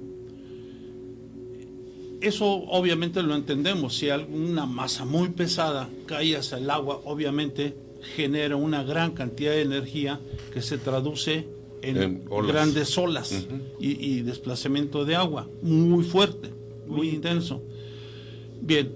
[2.28, 3.96] eso obviamente lo entendemos.
[3.98, 7.76] Si alguna masa muy pesada cae hacia el agua, obviamente
[8.16, 10.20] genera una gran cantidad de energía
[10.54, 11.48] que se traduce
[11.82, 12.52] en, En olas.
[12.52, 13.48] grandes olas
[13.80, 16.50] y, y desplazamiento de agua muy fuerte,
[16.88, 17.62] muy intenso.
[18.62, 18.92] Bien,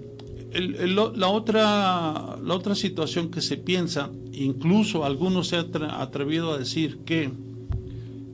[0.52, 6.52] el- el- la, otra, la otra situación que se piensa, incluso algunos se han atrevido
[6.52, 7.30] a decir que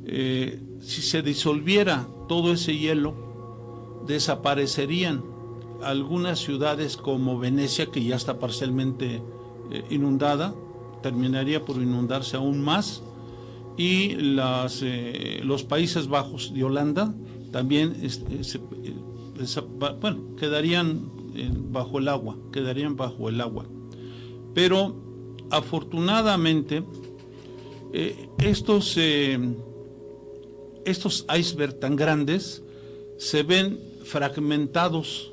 [0.07, 3.26] eh, si se disolviera todo ese hielo,
[4.07, 5.23] desaparecerían
[5.83, 9.23] algunas ciudades como Venecia, que ya está parcialmente
[9.71, 10.55] eh, inundada,
[11.03, 13.03] terminaría por inundarse aún más,
[13.77, 17.15] y las, eh, los Países Bajos de Holanda
[17.53, 18.43] también eh,
[20.01, 21.11] bueno, quedarían
[21.71, 23.67] bajo el agua, quedarían bajo el agua.
[24.55, 24.97] Pero
[25.51, 26.83] afortunadamente
[28.39, 28.99] estos,
[30.87, 32.63] estos iceberg tan grandes
[33.19, 35.33] se ven fragmentados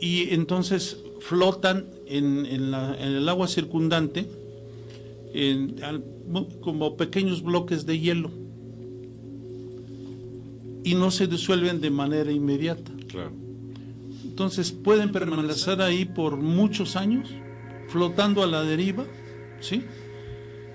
[0.00, 4.26] y entonces flotan en, en la- en el agua circundante
[5.34, 6.04] en- al-
[6.60, 8.30] como pequeños bloques de hielo
[10.84, 12.90] y no se disuelven de manera inmediata.
[13.08, 13.32] Claro.
[14.24, 17.28] Entonces pueden permanecer ahí por muchos años,
[17.88, 19.04] flotando a la deriva,
[19.60, 19.82] ¿sí?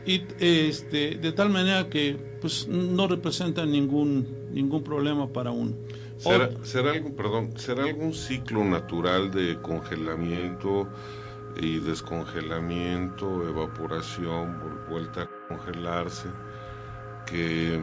[0.05, 5.73] Y este, de tal manera que pues no representan ningún ningún problema para uno.
[6.17, 10.87] ¿Será, será algún, perdón, ¿será algún ciclo natural de congelamiento
[11.61, 14.57] y descongelamiento, evaporación,
[14.89, 16.29] vuelta a congelarse,
[17.25, 17.75] que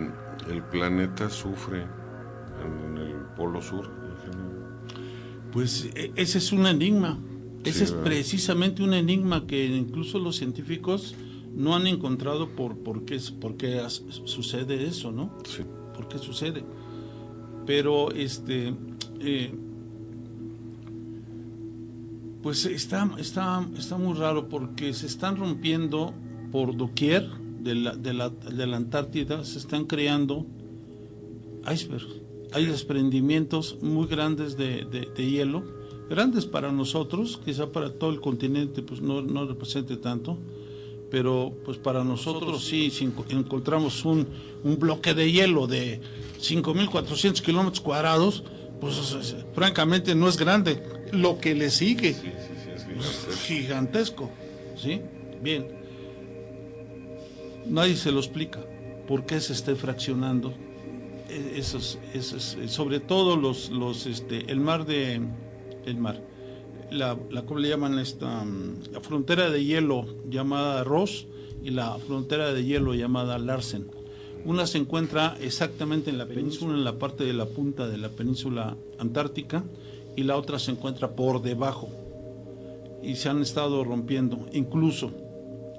[0.48, 1.82] el planeta sufre
[2.64, 3.90] en el polo sur?
[5.52, 7.18] Pues e- ese es un enigma.
[7.64, 11.14] Ese Sí, es precisamente un enigma que incluso los científicos
[11.54, 13.80] no han encontrado por, por, qué, por qué
[14.24, 15.30] sucede eso, ¿no?
[15.44, 15.62] Sí.
[15.94, 16.64] por qué sucede.
[17.66, 18.74] Pero este
[19.20, 19.54] eh,
[22.42, 26.12] pues está, está, está muy raro porque se están rompiendo
[26.50, 27.28] por doquier
[27.60, 30.44] de la, de la, de la Antártida, se están creando
[31.72, 32.08] icebergs.
[32.52, 35.62] Hay desprendimientos muy grandes de, de- de hielo,
[36.10, 40.36] grandes para nosotros, quizá para todo el continente pues no, no represente tanto,
[41.12, 44.26] pero pues para nosotros sí, si enco- encontramos un,
[44.64, 46.00] un bloque de hielo de
[46.40, 48.42] 5.400 kilómetros cuadrados,
[48.80, 50.82] pues es- francamente no es grande.
[51.12, 52.16] lo que le sigue.
[53.46, 54.30] gigantesco.
[54.76, 55.00] ¿Sí?
[55.42, 55.68] Bien.
[57.66, 58.60] Nadie se lo explica.
[59.06, 60.54] ¿Por qué se está fraccionando?
[61.28, 65.20] E, esos, esos, sobre todo los, los, este, el mar de,
[65.86, 66.22] el mar,
[66.92, 68.44] la, la ¿cómo le llaman esta?
[68.92, 71.26] La frontera de hielo llamada Ross
[71.62, 73.86] y la frontera de hielo llamada Larsen.
[74.44, 78.08] Una se encuentra exactamente en la península, en la parte de la punta de la
[78.08, 79.62] península antártica,
[80.16, 81.88] y la otra se encuentra por debajo.
[83.02, 85.12] Y se han estado rompiendo, incluso,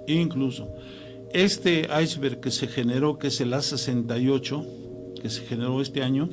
[0.07, 0.70] incluso.
[1.34, 6.30] Este iceberg que se generó, que es el A68, que se generó este año,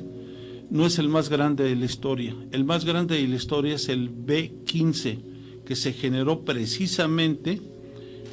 [0.71, 2.33] no es el más grande de la historia.
[2.51, 5.19] El más grande de la historia es el B15,
[5.65, 7.61] que se generó precisamente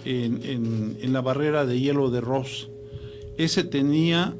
[0.05, 2.71] en, la barrera de hielo de Ross.
[3.37, 4.37] Ese tenía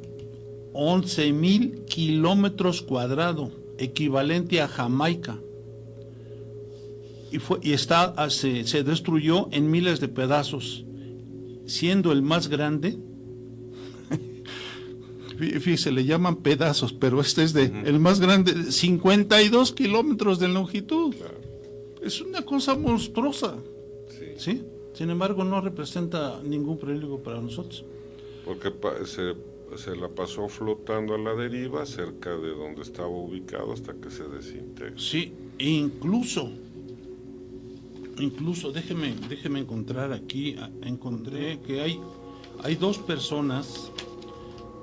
[0.71, 5.37] 11 mil kilómetros cuadrados, equivalente a Jamaica.
[7.31, 10.85] Y, fue, y está, ah, se, se destruyó en miles de pedazos,
[11.65, 12.97] siendo el más grande.
[15.39, 21.15] Fíjese, le llaman pedazos, pero este es de el más grande, 52 kilómetros de longitud.
[22.03, 23.55] Es una cosa monstruosa.
[24.37, 24.61] ¿Sí?
[24.93, 27.85] Sin embargo, no representa ningún peligro para nosotros.
[28.43, 28.69] Porque
[29.05, 29.33] se,
[29.77, 34.23] se, la pasó flotando a la deriva cerca de donde estaba ubicado hasta que se
[34.27, 34.99] desintegró.
[34.99, 36.51] Sí, incluso,
[38.19, 41.99] incluso, déjeme, déjeme encontrar aquí, encontré que hay,
[42.61, 43.91] hay dos personas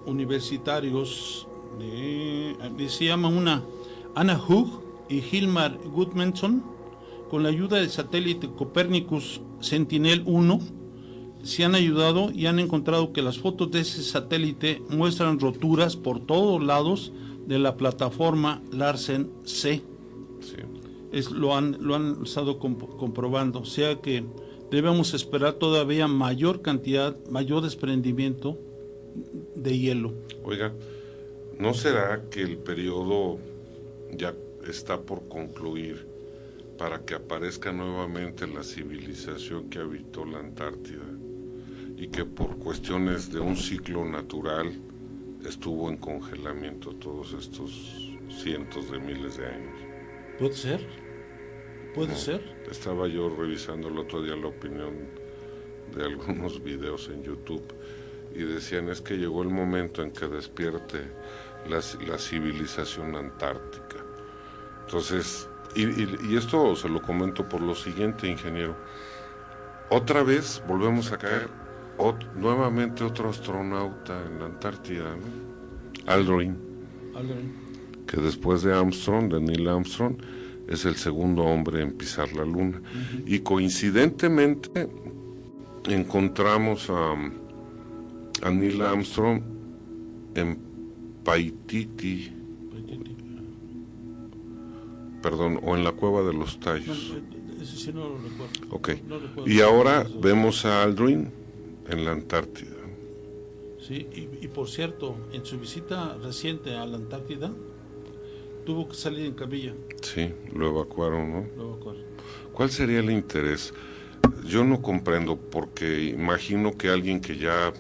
[0.06, 1.46] universitarios,
[1.78, 3.62] de, se llama una
[4.14, 6.62] Anna Hug y Hilmar Gudmundsson,
[7.30, 10.60] con la ayuda del satélite Copernicus Sentinel-1
[11.46, 16.18] se han ayudado y han encontrado que las fotos de ese satélite muestran roturas por
[16.18, 17.12] todos lados
[17.46, 19.82] de la plataforma Larsen C.
[21.12, 23.60] Es, lo, han, lo han estado comprobando.
[23.60, 24.24] O sea que
[24.72, 28.58] debemos esperar todavía mayor cantidad, mayor desprendimiento
[29.54, 30.12] de hielo.
[30.44, 30.72] Oiga,
[31.58, 33.38] ¿no será que el periodo
[34.12, 34.34] ya
[34.66, 36.16] está por concluir?
[36.78, 41.04] para que aparezca nuevamente la civilización que habitó la Antártida
[41.96, 44.72] y que por cuestiones de un ciclo natural
[45.46, 49.78] estuvo en congelamiento todos estos cientos de miles de años.
[50.38, 50.86] Puede ser,
[51.94, 52.42] puede ser.
[52.70, 54.94] Estaba yo revisando el otro día la opinión
[55.96, 57.64] de algunos videos en YouTube
[58.36, 61.00] y decían es que llegó el momento en que despierte
[61.68, 63.96] la, la civilización antártica.
[64.84, 68.76] Entonces, y, esto se lo comento por lo siguiente, ingeniero.
[69.90, 71.48] Otra vez volvemos a caer,
[72.36, 75.14] nuevamente otro astronauta en la Antártida,
[76.06, 76.56] Aldrin,
[78.06, 80.16] que después de Armstrong, de Neil Armstrong,
[80.68, 82.80] es el segundo hombre en pisar la Luna.
[83.26, 84.88] Y coincidentemente
[85.88, 87.14] encontramos a,
[88.42, 89.42] a Neil Armstrong
[90.34, 90.58] en
[91.24, 92.32] Paititi,
[95.22, 97.14] perdón, o en la cueva de los tallos.
[97.60, 98.54] ese sí no lo recuerdo.
[98.70, 98.90] Ok.
[99.46, 101.30] y ahora vemos a Aldrin
[101.88, 102.76] en la Antártida.
[103.80, 107.52] Sí, y, por cierto, en su visita reciente a la Antártida,
[108.64, 109.74] tuvo que salir en camilla.
[110.02, 111.46] Sí, lo evacuaron, ¿no?
[111.56, 112.02] Lo evacuaron.
[112.52, 113.72] ¿Cuál sería el interés?
[114.44, 117.72] Yo no comprendo porque imagino que alguien que ya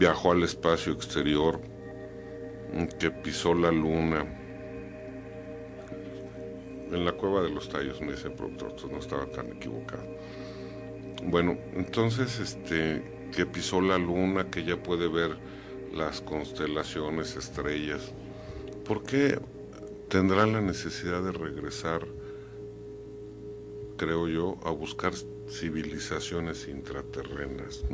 [0.00, 1.60] viajó al espacio exterior,
[2.98, 4.24] que pisó la luna,
[6.90, 10.02] en la cueva de los tallos, me dice el productor, no estaba tan equivocado.
[11.24, 15.36] Bueno, entonces, este, que pisó la luna, que ya puede ver
[15.92, 18.14] las constelaciones, estrellas,
[18.86, 19.38] ¿por qué
[20.08, 22.06] tendrá la necesidad de regresar,
[23.98, 25.12] creo yo, a buscar
[25.46, 27.84] civilizaciones intraterrenas?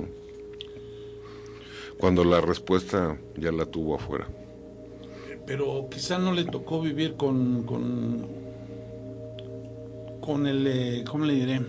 [1.99, 4.29] Cuando la respuesta ya la tuvo afuera.
[5.47, 7.65] Pero quizá no le tocó vivir con
[10.27, 11.61] con el, eh, ¿cómo le diré?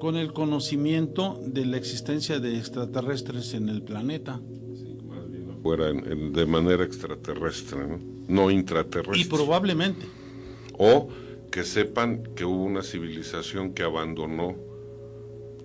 [0.00, 4.40] Con el conocimiento de la existencia de extraterrestres en el planeta.
[5.62, 8.00] Fuera de manera extraterrestre, ¿no?
[8.26, 9.20] no intraterrestre.
[9.20, 10.06] Y probablemente.
[10.76, 11.08] O
[11.52, 14.56] que sepan que hubo una civilización que abandonó,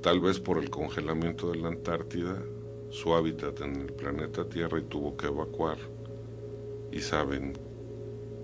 [0.03, 2.39] tal vez por el congelamiento de la Antártida,
[3.01, 5.77] su hábitat en el planeta Tierra y tuvo que evacuar.
[6.91, 7.53] Y saben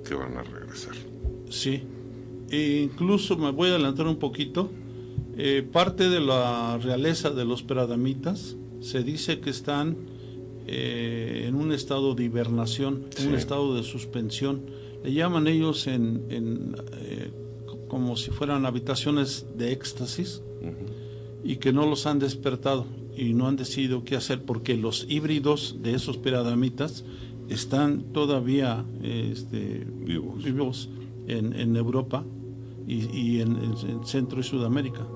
[0.08, 0.94] que van a regresar.
[1.50, 1.84] Sí,
[2.50, 4.70] e incluso me voy a adelantar un poquito,
[5.36, 9.98] eh, parte de la realeza de los peradamitas se dice que están
[10.68, 14.62] eh, en un estado de hibernación, en un estado de suspensión.
[15.04, 17.32] Le llaman ellos en, en eh,
[17.88, 20.42] como si fueran habitaciones de éxtasis
[21.44, 22.86] y que no los han despertado
[23.16, 27.04] y no han decidido qué hacer porque los híbridos de esos piradamitas
[27.50, 30.90] están todavía este, vivos,
[31.28, 32.26] en, Europa
[32.88, 35.08] y, en, Centro y Sudamérica.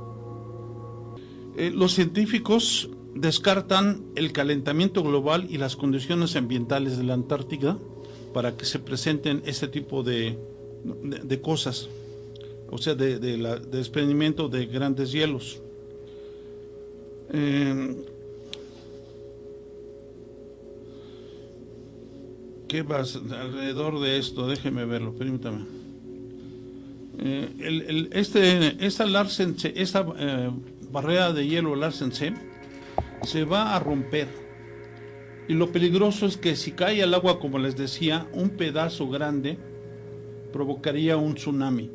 [1.57, 7.77] Eh, los científicos descartan el calentamiento global y las condiciones ambientales de la Antártida
[8.33, 10.37] para que se presenten ese tipo de,
[11.23, 11.89] de, cosas,
[12.69, 13.17] o sea, de,
[13.71, 15.61] desprendimiento de grandes hielos.
[17.33, 17.95] Eh,
[22.67, 24.47] ¿Qué vas alrededor de esto?
[24.47, 25.65] Déjeme verlo, permítame.
[27.19, 30.51] Eh, este, esta Larsen, esta eh,
[30.91, 34.27] barrera de hielo Larsen se va a romper.
[35.47, 39.57] Y lo peligroso es que si cae al agua, como les decía, un pedazo grande
[40.51, 41.89] provocaría un tsunami.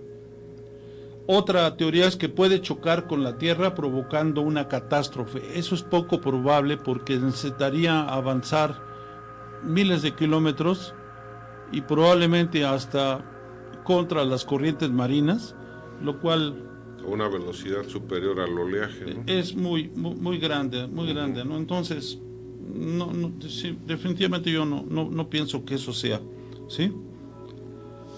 [1.26, 5.40] Otra teoría es que puede chocar con la Tierra provocando una catástrofe.
[5.56, 8.82] Eso es poco probable porque necesitaría avanzar
[9.62, 10.94] miles de kilómetros
[11.70, 13.24] y probablemente hasta
[13.84, 15.54] contra las corrientes marinas,
[16.02, 16.68] lo cual
[17.06, 21.56] una velocidad superior al oleaje es muy, muy, grande, muy grande, ¿no?
[21.56, 22.18] Entonces,
[22.74, 23.10] no,
[23.86, 26.20] definitivamente yo no, no, no pienso que eso sea,
[26.68, 26.92] ¿sí?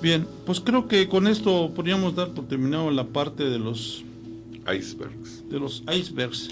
[0.02, 4.04] Bien, pues creo que con esto podríamos dar por terminado la parte de los
[4.66, 5.48] icebergs.
[5.48, 6.50] De los icebergs.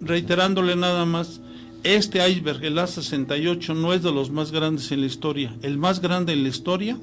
[0.00, 1.40] Reiterándole nada más,
[1.84, 5.56] este iceberg, el A68, no es de los más grandes en la historia.
[5.62, 6.98] El más grande en la historia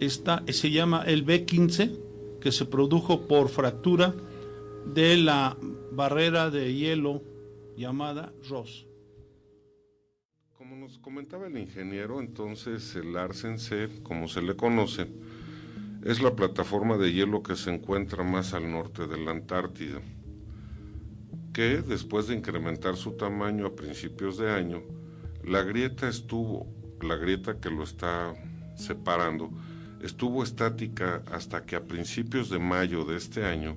[0.00, 1.96] está, se llama el B15,
[2.40, 4.14] que se produjo por fractura
[4.92, 5.56] de la
[5.92, 7.22] barrera de hielo
[7.76, 8.86] llamada Ross.
[11.00, 15.08] Comentaba el ingeniero, entonces el Arsen C, como se le conoce,
[16.04, 20.00] es la plataforma de hielo que se encuentra más al norte de la Antártida
[21.54, 24.82] que después de incrementar su tamaño a principios de año,
[25.44, 26.66] la grieta estuvo,
[27.00, 28.34] la grieta que lo está
[28.74, 29.50] separando,
[30.02, 33.76] estuvo estática hasta que a principios de mayo de este año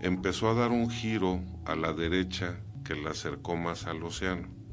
[0.00, 4.63] empezó a dar un giro a la derecha que la acercó más al océano.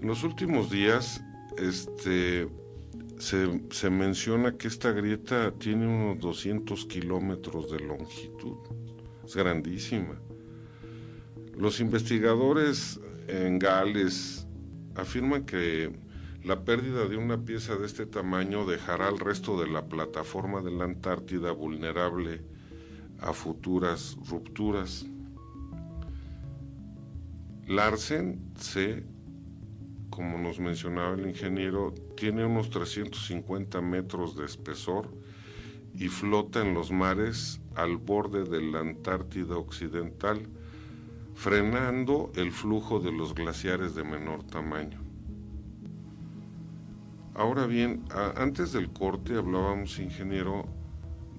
[0.00, 1.22] En los últimos días,
[1.58, 2.48] este,
[3.18, 8.56] se, se menciona que esta grieta tiene unos 200 kilómetros de longitud.
[9.24, 10.18] Es grandísima.
[11.56, 12.98] Los investigadores
[13.28, 14.46] en Gales
[14.94, 15.92] afirman que
[16.44, 20.70] la pérdida de una pieza de este tamaño dejará al resto de la plataforma de
[20.70, 22.40] la Antártida vulnerable
[23.20, 25.04] a futuras rupturas.
[27.66, 29.04] Larsen C,
[30.20, 35.08] como nos mencionaba el ingeniero, tiene unos 350 metros de espesor
[35.94, 40.46] y flota en los mares al borde de la Antártida Occidental
[41.34, 45.00] frenando el flujo de los glaciares de menor tamaño.
[47.32, 48.04] Ahora bien,
[48.36, 50.66] antes del corte hablábamos, ingeniero,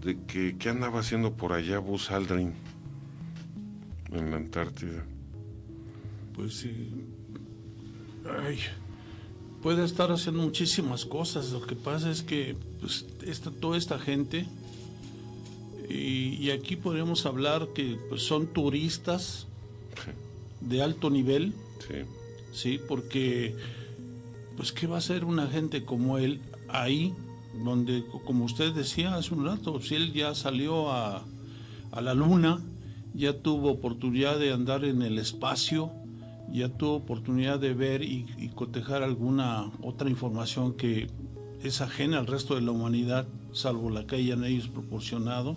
[0.02, 2.54] de que qué andaba haciendo por allá Buzz Aldrin
[4.12, 5.06] en la Antártida.
[6.34, 7.21] Pues sí.
[8.30, 8.60] Ay,
[9.62, 11.52] puede estar haciendo muchísimas cosas.
[11.52, 13.06] Lo que pasa es que pues,
[13.60, 14.46] toda esta gente,
[15.90, 19.48] y, aquí podemos hablar que pues, son turistas
[20.62, 21.54] de alto nivel.
[21.88, 21.96] Sí.
[22.54, 23.56] Sí, porque,
[24.58, 27.14] pues, ¿qué va a hacer una gente como él ahí,
[27.64, 31.24] donde, como usted decía hace un rato, si él ya salió a,
[31.92, 32.62] a la luna,
[33.14, 35.92] ya tuvo oportunidad de andar en el espacio,
[36.54, 41.08] ya tuvo oportunidad de ver y, y, cotejar alguna otra información que
[41.64, 45.56] es ajena al resto de la humanidad, salvo la que hayan ellos proporcionado.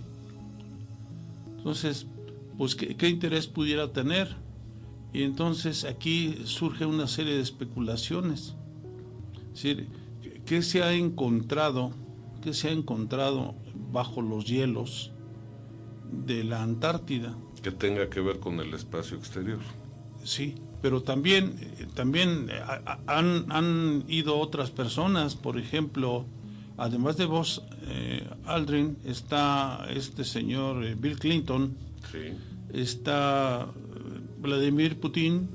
[1.56, 2.06] Entonces,
[2.58, 4.36] pues, ¿qué, qué interés pudiera tener?
[5.12, 8.54] Y entonces aquí surge una serie de especulaciones.
[9.54, 9.88] Es decir,
[10.44, 11.92] ¿qué se ha encontrado?
[12.42, 13.54] ¿Qué se ha encontrado
[13.92, 15.12] bajo los hielos
[16.26, 17.36] de la Antártida?
[17.62, 19.60] Que tenga que ver con el espacio exterior.
[20.24, 21.54] Sí, pero también,
[21.94, 22.50] también
[23.06, 26.26] han, han ido otras personas, por ejemplo,
[26.76, 31.74] además de vos, eh, Aldrin, está este señor eh, Bill Clinton,
[32.12, 32.34] sí.
[32.78, 33.66] está
[34.42, 35.48] Vladimir Putin,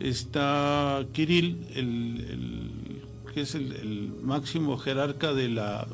[0.00, 5.86] está Kirill, el, que es el, máximo jerarca de la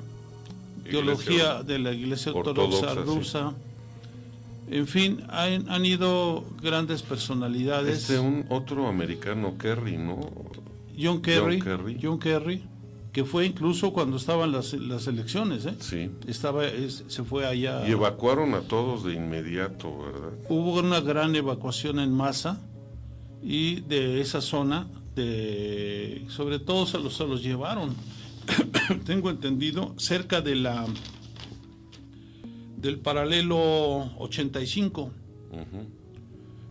[0.84, 3.54] teología de la Iglesia Ortodoxa, rusa.
[4.70, 8.02] En fin, han, ido grandes personalidades.
[8.02, 10.20] Este un otro americano, Kerry, ¿no?
[11.00, 11.60] John Kerry,
[12.02, 12.62] John Kerry,
[13.12, 15.74] que fue incluso cuando estaban las, las elecciones, ¿eh?
[15.78, 16.10] Sí.
[16.26, 17.88] Estaba, se fue allá.
[17.88, 20.32] Y evacuaron a todos de inmediato, ¿verdad?
[20.48, 22.60] Hubo una gran evacuación en masa
[23.42, 27.94] y de esa zona, de, sobre todo se los, se los llevaron,
[29.06, 30.84] tengo entendido, cerca de la
[32.80, 33.58] del paralelo
[34.18, 35.10] 85.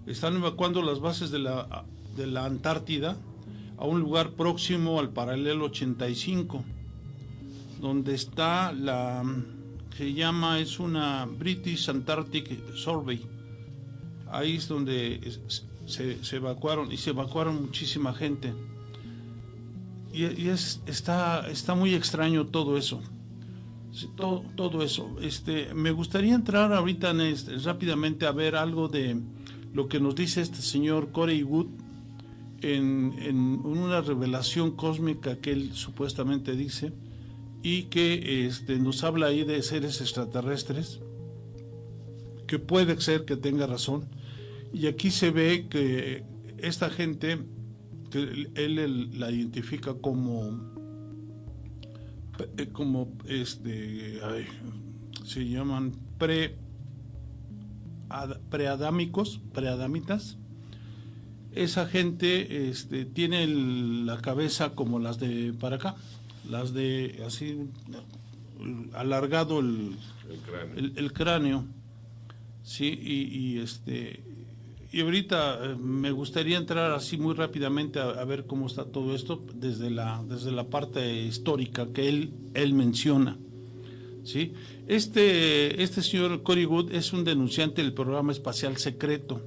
[0.06, 1.86] Están evacuando las bases de la,
[2.16, 3.18] de la Antártida
[3.78, 6.64] a un lugar próximo al paralelo 85,
[7.82, 9.24] donde está la,
[9.98, 13.22] se llama, es una British Antarctic Survey.
[14.32, 15.20] Ahí es donde
[15.86, 18.54] se, se evacuaron y se evacuaron muchísima gente.
[20.14, 23.02] Y, y, es, está, está muy extraño todo eso.
[24.16, 25.16] Todo, eso.
[25.22, 29.20] Este, me gustaría entrar ahorita en rápidamente a ver algo de
[29.74, 31.68] lo que nos dice este señor Corey Wood
[32.62, 36.94] en, en, una revelación cósmica que él supuestamente dice
[37.64, 41.00] y que este, nos habla ahí de seres extraterrestres,
[42.46, 44.06] que puede ser que tenga razón.
[44.74, 46.24] Y aquí se ve que
[46.58, 47.40] esta gente,
[48.14, 50.77] él la identifica como,
[52.72, 54.46] como este, ay,
[55.26, 56.56] se llaman pre,
[58.10, 60.38] ad, preadámicos, preadamitas
[61.58, 65.96] esa gente este, tiene el, la cabeza como las de para acá,
[66.50, 67.70] las de así
[68.94, 69.98] alargado el,
[70.30, 71.66] el cráneo, el, el cráneo.
[72.64, 74.24] sí, y, y, este
[74.98, 79.46] y ahorita me gustaría entrar así muy rápidamente a, a, ver cómo está todo esto
[79.54, 83.38] desde la desde la parte histórica que él él menciona.
[84.24, 84.54] ¿sí?
[84.88, 89.40] Este este señor Cory Wood es un denunciante del programa espacial secreto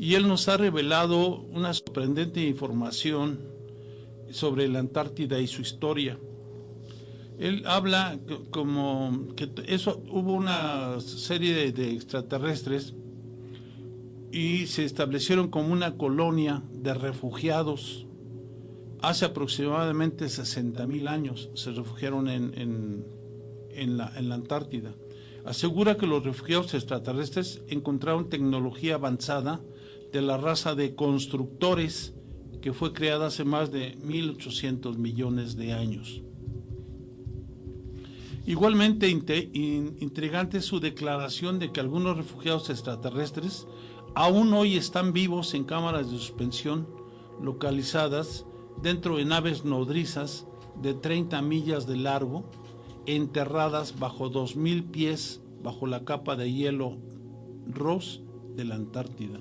[0.00, 3.38] y él nos ha revelado una sorprendente información
[4.32, 6.18] sobre la Antártida y su historia.
[7.38, 8.18] Él habla
[8.50, 12.94] como que eso hubo una serie de, de extraterrestres
[14.34, 18.04] y se establecieron como una colonia de refugiados
[19.00, 21.50] hace aproximadamente 60 mil años.
[21.54, 22.52] Se refugiaron en,
[23.70, 24.92] en, la, en la Antártida.
[25.44, 29.60] Asegura que los refugiados extraterrestres encontraron tecnología avanzada
[30.12, 32.14] de la raza de constructores
[32.60, 36.22] que fue creada hace más de 1.800 millones de años.
[38.46, 43.66] Igualmente intrigante es su declaración de que algunos refugiados extraterrestres
[44.14, 46.86] aún hoy están vivos en cámaras de suspensión
[47.40, 48.46] localizadas
[48.82, 50.46] dentro de naves nodrizas
[50.80, 52.44] de 30 millas de largo,
[53.06, 56.98] enterradas bajo 2.000 pies bajo la capa de hielo
[57.66, 58.20] Ross
[58.56, 59.40] de la Antártida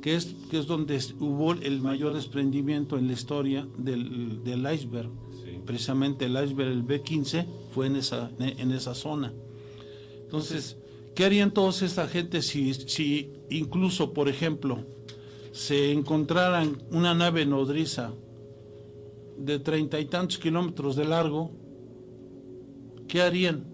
[0.00, 5.10] que es, que es donde hubo el mayor desprendimiento en la historia del, del iceberg.
[5.44, 5.60] Sí.
[5.64, 9.32] Precisamente el iceberg, el B-15, fue en esa, en esa zona.
[10.22, 10.76] Entonces,
[11.18, 14.86] ¿qué harían todos esta gente si, si incluso, por ejemplo,
[15.50, 18.12] se encontraran una nave nodriza
[19.36, 21.50] de treinta y tantos kilómetros de largo?
[23.08, 23.66] ¿Qué harían?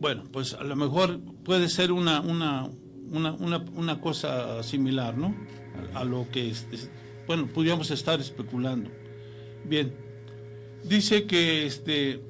[0.00, 2.68] Bueno, pues a lo mejor puede ser una, una,
[3.12, 5.32] una, una, una cosa similar, ¿no?
[5.94, 6.90] A, a lo que, es, es,
[7.24, 8.90] bueno, podríamos estar especulando.
[9.64, 9.94] Bien,
[10.82, 12.29] dice que este,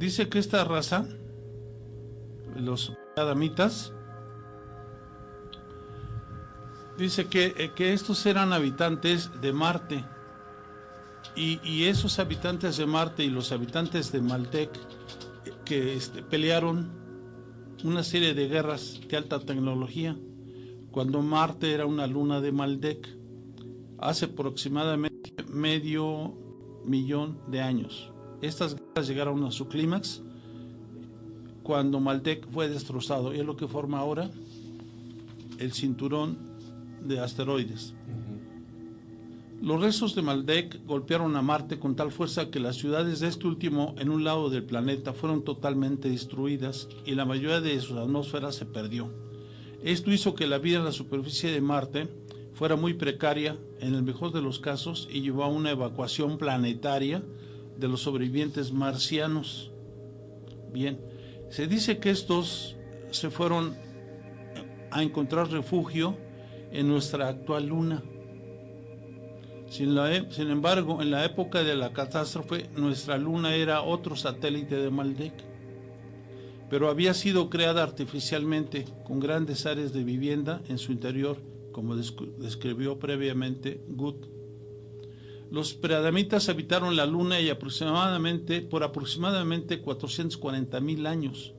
[0.00, 1.06] dice que esta raza,
[2.56, 3.92] los adamitas,
[6.96, 10.04] dice que, que estos eran habitantes de Marte.
[11.36, 14.70] Y, y, esos habitantes de Marte y los habitantes de Maltec
[15.64, 16.90] que este, pelearon
[17.84, 20.16] una serie de guerras de alta tecnología
[20.90, 23.06] cuando Marte era una luna de Maldek
[23.98, 26.34] hace aproximadamente medio
[26.84, 28.09] millón de años.
[28.42, 30.22] Estas guerras llegaron a su clímax
[31.62, 34.30] cuando Maldek fue destrozado y es lo que forma ahora
[35.58, 36.38] el cinturón
[37.02, 37.94] de asteroides.
[39.60, 43.46] Los restos de Maldek golpearon a Marte con tal fuerza que las ciudades de este
[43.46, 48.52] último en un lado del planeta fueron totalmente destruidas y la mayoría de su atmósfera
[48.52, 49.12] se perdió.
[49.82, 52.08] Esto hizo que la vida en la superficie de Marte
[52.54, 57.22] fuera muy precaria en el mejor de los casos y llevó a una evacuación planetaria
[57.80, 59.72] de los sobrevivientes marcianos.
[60.72, 61.00] Bien,
[61.48, 62.76] se dice que estos
[63.10, 63.74] se fueron
[64.90, 66.16] a encontrar refugio
[66.70, 68.02] en nuestra actual luna.
[69.68, 74.76] Sin, la, sin, embargo, en la época de la catástrofe, nuestra luna era otro satélite
[74.76, 75.34] de Maldek,
[76.68, 81.38] pero había sido creada artificialmente con grandes áreas de vivienda en su interior
[81.72, 84.39] como describió previamente Good.
[85.50, 91.54] Los preadamitas habitaron la Luna y aproximadamente, por aproximadamente 440 mil años.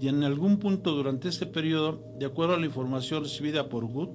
[0.00, 4.08] Y en algún punto durante este periodo, de acuerdo a la información recibida por Good,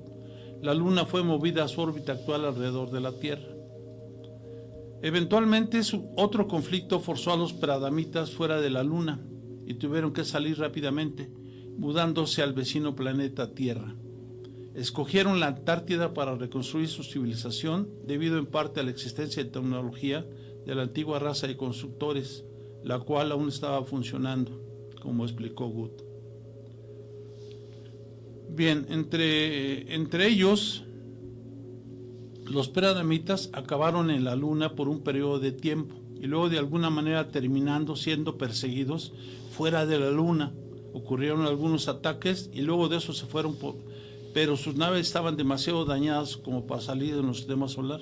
[0.63, 3.53] la Luna fue movida a su órbita actual alrededor de la Tierra.
[5.03, 5.81] Eventualmente,
[6.15, 9.19] otro conflicto forzó a los preadamitas fuera de la Luna
[9.67, 11.29] y tuvieron que salir rápidamente,
[11.77, 13.95] mudándose al vecino planeta Tierra.
[14.75, 20.25] Escogieron la Antártida para reconstruir su civilización debido en parte a la existencia de tecnología
[20.65, 22.43] de la antigua raza de constructores,
[22.83, 24.59] la cual aún estaba funcionando,
[25.01, 25.91] como explicó Good.
[28.49, 30.83] Bien, entre, entre ellos,
[32.45, 36.89] los preadamitas acabaron en la Luna por un periodo de tiempo y luego de alguna
[36.89, 39.13] manera terminando siendo perseguidos
[39.51, 40.53] fuera de la Luna.
[40.93, 43.75] Ocurrieron algunos ataques y luego de eso se fueron por,
[44.33, 48.01] pero sus naves estaban demasiado dañadas como para salir de nuestro sistema solar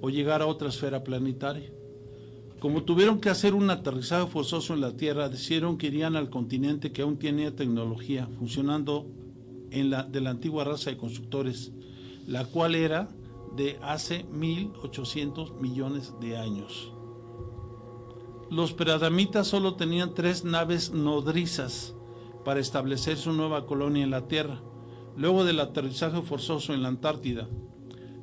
[0.00, 1.70] o llegar a otra esfera planetaria.
[2.60, 6.92] Como tuvieron que hacer un aterrizaje forzoso en la Tierra, decidieron que irían al continente
[6.92, 9.06] que aún tenía tecnología funcionando
[9.70, 11.72] en la, de la antigua raza de constructores,
[12.26, 13.10] la cual era
[13.54, 16.92] de hace 1800 millones de años.
[18.50, 21.94] Los peradamitas solo tenían tres naves nodrizas
[22.44, 24.62] para establecer su nueva colonia en la Tierra
[25.18, 27.48] luego del aterrizaje forzoso en la Antártida.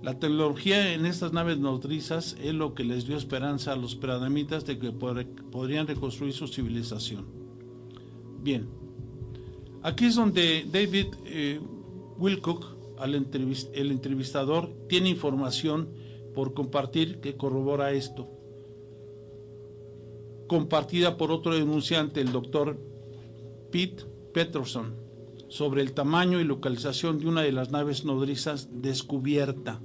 [0.02, 4.66] La tecnología en estas naves nodrizas es lo que les dio esperanza a los peradamitas
[4.66, 7.26] de que podrían reconstruir su civilización.
[8.41, 8.70] Bien,
[9.84, 11.60] aquí es donde David eh,
[12.18, 12.66] Wilcock,
[13.04, 15.89] el entrevistador, tiene información
[16.34, 18.30] por compartir que corrobora esto.
[20.48, 22.80] Compartida por otro denunciante, el doctor
[23.72, 25.05] Pete Peterson
[25.56, 29.80] sobre el tamaño y localización de una de las naves nodrizas descubierta.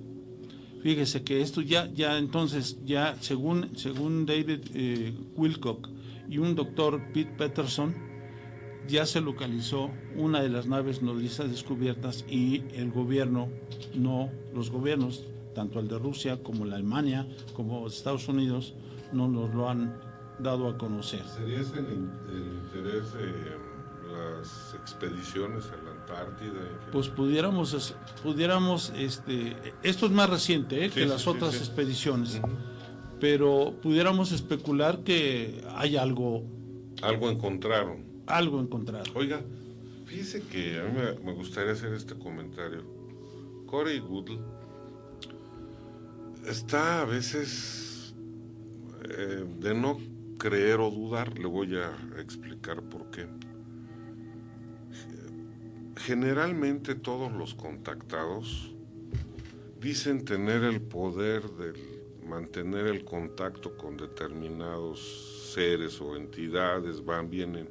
[0.83, 5.89] Fíjese que esto ya, ya entonces, ya según, según David eh, Wilcock
[6.29, 7.95] y un doctor Pete Peterson,
[8.89, 13.49] ya se localizó una de las naves nodrizas descubiertas y el gobierno,
[13.95, 18.75] no, los gobiernos, tanto el de Rusia como la Alemania, como Estados Unidos,
[19.12, 19.95] no nos lo han
[20.41, 21.23] dado a conocer.
[21.29, 22.09] ¿Sería ese el,
[22.64, 23.60] interés de
[24.11, 26.61] las expediciones a la Antártida?
[26.93, 30.91] Pues pudiéramos, pudiéramos, este, esto es más reciente ¿eh?
[30.91, 32.41] que las otras expediciones,
[33.21, 36.43] pero pudiéramos especular que hay algo.
[37.03, 38.05] Algo encontraron.
[38.27, 39.07] Algo encontraron.
[39.15, 39.43] Oiga,
[40.07, 42.85] fíjese que a mí me, gustaría hacer este comentario.
[43.67, 44.41] Corey Goodle
[46.47, 48.15] está a veces
[49.09, 49.99] eh, de no
[50.39, 53.29] creer o dudar, le voy a explicar por qué.
[56.05, 58.73] Generalmente todos los contactados
[59.81, 61.73] dicen tener el poder de
[62.27, 67.69] mantener el contacto con determinados seres o entidades, van, vienen,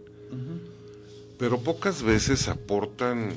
[1.37, 3.29] pero pocas veces aportan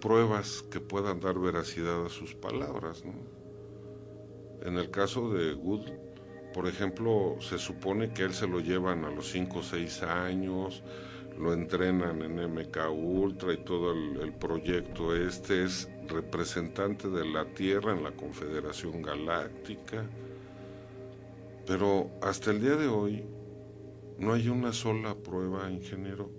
[0.00, 3.02] pruebas que puedan dar veracidad a sus palabras.
[4.62, 5.88] En el caso de Good,
[6.52, 10.82] por ejemplo, se supone que él se lo llevan a los 5 o 6 años,
[11.38, 17.92] lo entrenan en MK Ultra y todo el, proyecto este es representante de la Tierra
[17.92, 20.08] en la Confederación Galáctica.
[21.66, 23.24] Pero hasta el día de hoy
[24.18, 26.30] no hay una sola prueba, ingeniero,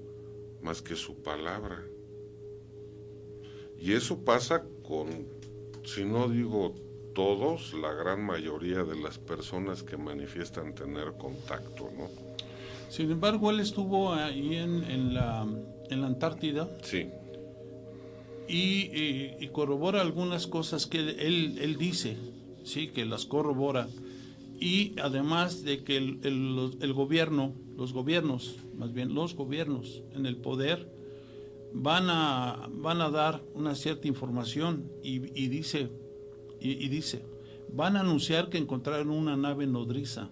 [0.62, 1.84] más que su palabra.
[3.78, 5.28] Y eso pasa con,
[5.84, 6.74] si no digo
[7.14, 12.25] todos, la gran mayoría de las personas que manifiestan tener contacto, ¿no?
[12.90, 15.46] Sin embargo, él estuvo ahí en, la,
[15.90, 16.70] en la Antártida.
[16.82, 17.08] Sí.
[18.48, 22.18] Y, corrobora algunas cosas que él, él dice,
[22.64, 23.88] sí, que las corrobora.
[24.60, 26.20] Y además de que el,
[26.80, 30.90] el, gobierno, los gobiernos, más bien los gobiernos en el poder,
[31.74, 35.90] van a, van a dar una cierta información y, dice,
[36.62, 37.26] y, y dice,
[37.74, 40.30] van a anunciar que encontraron una nave nodriza.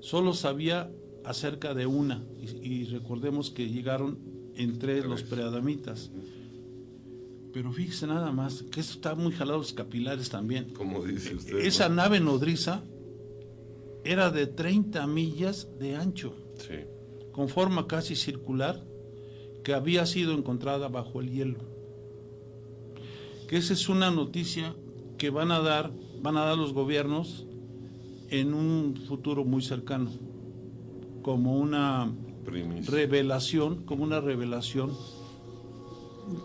[0.00, 0.90] Solo sabía
[1.24, 4.18] acerca de una, y, recordemos que llegaron
[4.56, 6.10] entre los preadamitas.
[7.52, 10.70] Pero fíjese nada más, que esto está muy jalado los capilares también.
[10.74, 11.58] Como dice usted.
[11.58, 12.82] Esa nave nodriza
[14.04, 16.34] era de 30 millas de ancho,
[17.32, 18.84] con forma casi circular,
[19.62, 21.58] que había sido encontrada bajo el hielo.
[23.48, 24.74] Que esa es una noticia
[25.16, 27.46] que van a dar, van a dar los gobiernos
[28.30, 30.10] en un futuro muy cercano
[31.24, 32.12] como una
[32.86, 34.92] revelación, como una revelación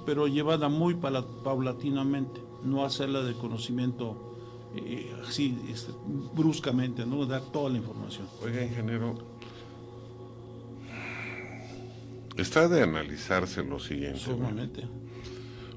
[0.06, 4.36] pero llevada muy paulatinamente, no hacerla de conocimiento
[4.76, 5.92] eh, así este,
[6.34, 8.28] bruscamente, no dar toda la información.
[8.44, 9.18] Oiga, ingeniero,
[12.38, 14.20] está de analizarse lo siguiente.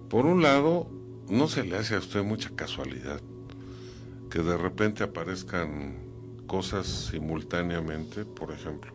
[0.08, 0.88] Por un lado,
[1.28, 3.20] no se le hace a usted mucha casualidad
[4.30, 6.11] que de repente aparezcan
[6.52, 8.92] cosas simultáneamente, por ejemplo.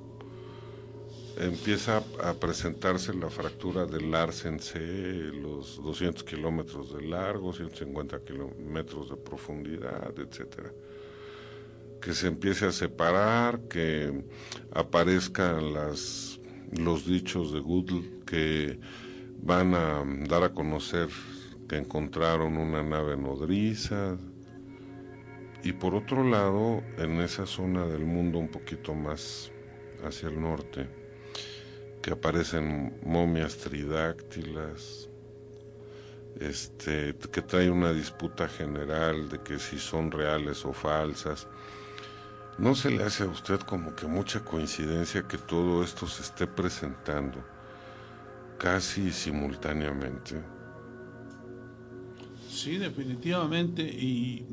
[1.37, 4.77] Empieza a presentarse la fractura del Larsen C,
[5.41, 10.71] los 200 kilómetros de largo, 150 kilómetros de profundidad, etcétera.
[11.99, 14.23] Que se empiece a separar, que
[14.71, 16.39] aparezcan las,
[16.77, 18.79] los dichos de Google que
[19.41, 21.09] van a dar a conocer
[21.67, 24.15] que encontraron una nave nodriza,
[25.67, 29.51] y por otro lado, en esa zona del mundo un poquito más
[30.01, 30.87] hacia el norte,
[32.01, 35.09] que aparecen momias tridáctilas,
[36.39, 41.49] este, que trae una disputa general de que si son reales o falsas.
[42.57, 46.47] ¿No se le hace a usted como que mucha coincidencia que todo esto se esté
[46.47, 47.43] presentando
[48.57, 50.41] casi simultáneamente?
[52.47, 53.83] Sí, definitivamente.
[53.83, 54.45] Y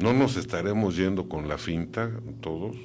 [0.00, 2.76] ¿No nos estaremos yendo con la finta todos?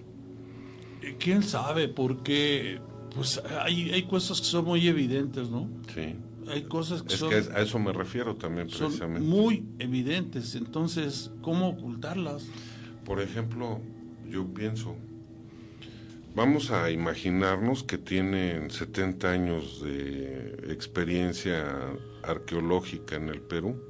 [1.02, 1.88] Eh, ¿Quién sabe?
[1.88, 2.80] Porque
[3.16, 5.70] pues hay, hay cosas que son muy evidentes, ¿no?
[5.94, 6.16] Sí.
[6.50, 7.30] Hay cosas que es son...
[7.30, 9.28] que a eso me refiero también precisamente.
[9.28, 12.48] muy evidentes, entonces, ¿cómo ocultarlas?
[13.04, 13.82] Por ejemplo,
[14.30, 14.96] yo pienso,
[16.36, 21.66] vamos a imaginarnos que tienen 70 años de experiencia
[22.24, 23.82] arqueológica en el Perú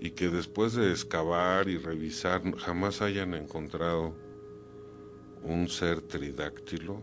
[0.00, 4.14] y que después de excavar y revisar jamás hayan encontrado
[5.42, 7.02] un ser tridáctilo,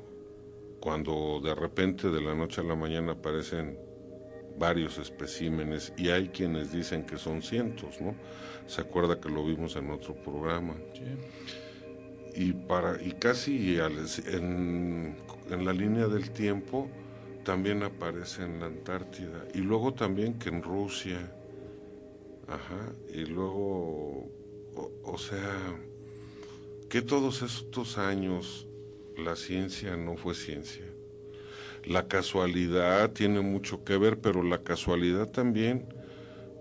[0.79, 3.77] cuando de repente de la noche a la mañana aparecen
[4.57, 8.15] varios especímenes y hay quienes dicen que son cientos, ¿no?
[8.67, 10.75] Se acuerda que lo vimos en otro programa.
[12.33, 15.15] Y para y casi en,
[15.49, 16.89] en la línea del tiempo
[17.43, 21.34] también aparece en la Antártida y luego también que en Rusia
[22.47, 24.29] Ajá, y luego,
[25.03, 25.79] o, sea,
[26.89, 28.67] que todos estos años
[29.17, 30.85] la ciencia no fue ciencia.
[31.85, 35.85] La casualidad tiene mucho que ver, pero la casualidad también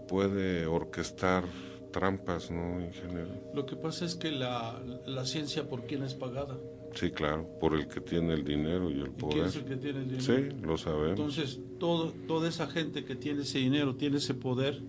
[0.09, 1.45] puede orquestar
[1.93, 3.29] trampas, ¿no, ingeniero?
[3.55, 6.59] Lo que pasa es que la, la ciencia, ¿por quién es pagada?
[6.95, 9.35] Sí, claro, por el que tiene el dinero y el poder.
[9.35, 10.25] ¿Quién es el que tiene el dinero?
[10.25, 11.11] Sí, lo sabemos.
[11.11, 14.81] Entonces, todo, toda esa gente que tiene ese dinero, tiene ese poder,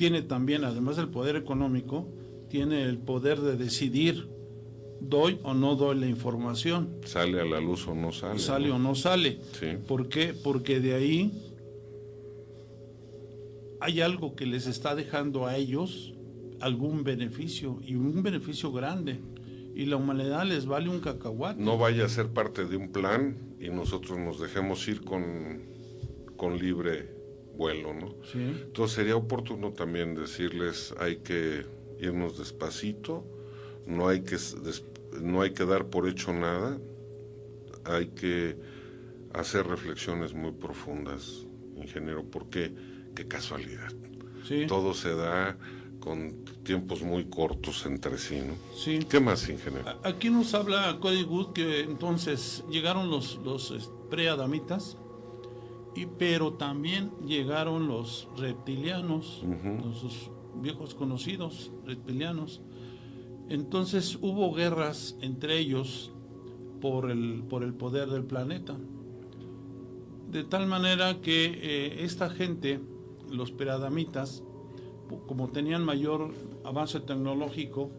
[0.00, 2.08] tiene también, además del poder económico,
[2.48, 4.30] tiene el poder de decidir
[4.98, 6.96] doy o no doy la información.
[7.04, 8.38] Sale a la luz o no sale.
[8.38, 9.40] Sale o no sale.
[9.60, 9.76] Sí.
[9.86, 10.32] ¿Por qué?
[10.32, 11.52] Porque de ahí
[13.78, 16.14] hay algo que les está dejando a ellos
[16.62, 19.20] algún beneficio y un beneficio grande.
[19.74, 21.60] Y la humanidad les vale un cacahuate.
[21.60, 25.60] No vaya a ser parte de un plan y nosotros nos dejemos ir con,
[26.38, 27.19] con libre
[27.56, 28.14] vuelo, ¿no?
[28.34, 31.66] Entonces sería oportuno también decirles hay que
[32.00, 33.24] irnos despacito,
[33.86, 34.36] no hay que
[35.20, 36.78] no hay que dar por hecho nada,
[37.84, 38.56] hay que
[39.32, 41.46] hacer reflexiones muy profundas,
[41.76, 42.72] ingeniero, porque
[43.14, 43.92] qué casualidad.
[44.66, 45.56] Todo se da
[46.00, 48.54] con tiempos muy cortos entre sí, ¿no?
[48.74, 49.00] Sí.
[49.08, 50.00] ¿Qué más, ingeniero?
[50.02, 54.96] Aquí nos habla Cody Wood que entonces llegaron los, los preadamitas
[55.94, 59.42] y, pero también llegaron los reptilianos,
[59.82, 62.60] los viejos conocidos reptilianos.
[63.48, 66.12] Entonces hubo guerras entre ellos
[66.80, 68.76] por el, por el poder del planeta.
[70.30, 72.80] De tal manera que eh, esta gente,
[73.28, 74.44] los peradamitas,
[75.26, 76.30] como tenían mayor
[76.62, 77.90] avance tecnológico,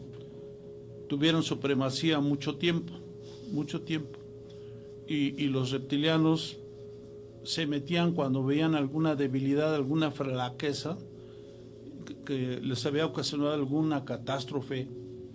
[1.09, 2.93] tuvieron supremacía mucho tiempo,
[3.51, 4.17] mucho tiempo.
[5.07, 6.60] Y, y los reptilianos
[7.43, 10.97] se metían cuando veían alguna debilidad, alguna flaqueza,
[12.25, 14.87] que les había ocasionado alguna catástrofe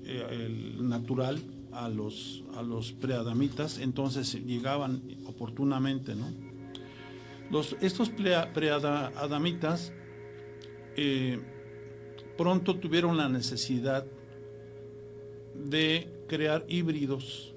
[0.04, 1.42] eh, natural
[1.72, 6.26] a los, a los preadamitas, entonces llegaban oportunamente, ¿no?
[7.80, 9.92] Estos preadamitas
[10.96, 11.38] eh,
[12.36, 14.04] pronto tuvieron la necesidad
[15.54, 17.54] de crear híbridos.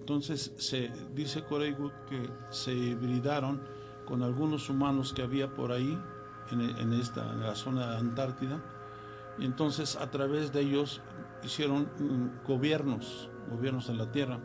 [0.00, 1.74] Entonces se dice Corey
[2.08, 3.62] que se hibridaron
[4.06, 5.98] con algunos humanos que había por ahí,
[6.50, 8.62] en, esta, en la zona de Antártida,
[9.38, 11.00] y entonces a través de ellos
[11.42, 14.40] hicieron mm, gobiernos, gobiernos en la Tierra.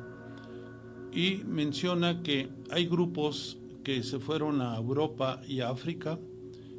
[1.12, 6.20] Y menciona que hay grupos que se fueron a Europa y a África,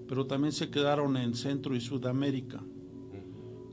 [0.09, 2.61] pero también se quedaron en Centro y Sudamérica.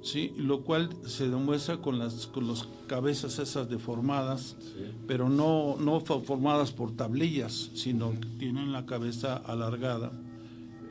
[0.02, 4.56] Sí, lo cual se demuestra con las con las cabezas esas deformadas,
[5.08, 10.12] pero no no formadas por tablillas, sino que tienen la cabeza alargada,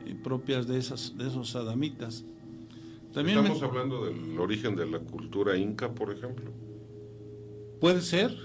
[0.05, 2.25] eh, propias de esas de esos adamitas.
[3.13, 6.51] También Estamos hablando del origen de la cultura inca, por ejemplo.
[7.79, 8.35] Puede ser,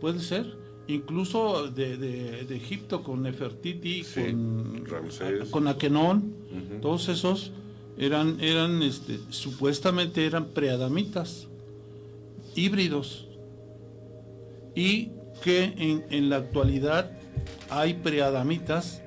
[0.00, 0.56] puede ser.
[0.86, 5.50] Incluso de, de, Egipto con Nefertiti, con, Ramsés.
[5.50, 6.32] con Akenón,
[6.80, 7.52] todos esos
[7.98, 11.46] eran, eran este, supuestamente eran preadamitas,
[12.54, 13.26] híbridos.
[14.74, 15.10] Y
[15.42, 17.10] que en, en la actualidad
[17.70, 19.02] hay preadamitas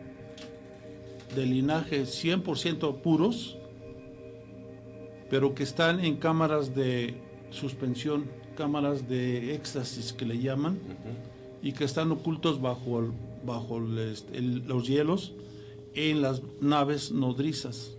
[1.36, 3.58] de linaje 100% puros
[5.32, 7.16] pero que están en cámaras de
[7.52, 8.26] suspensión,
[8.58, 10.78] cámaras de éxtasis que le llaman,
[11.64, 13.14] y que están ocultos bajo,
[13.46, 15.32] bajo este, los hielos
[15.94, 17.96] en las naves nodrizas.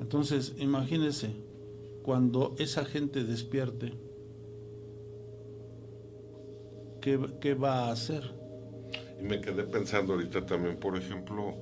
[0.00, 1.34] Entonces, imagínense,
[2.02, 3.94] cuando esa gente despierte,
[7.00, 8.34] ¿qué, ¿qué, va a hacer?
[9.20, 11.54] Y me quedé pensando ahorita también, por ejemplo,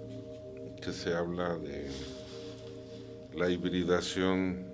[0.82, 1.88] que se habla de
[3.36, 4.66] la hibridación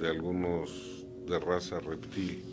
[0.00, 2.44] de algunos de raza reptil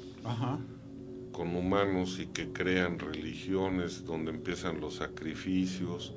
[1.32, 6.13] con humanos y que crean religiones donde empiezan los sacrificios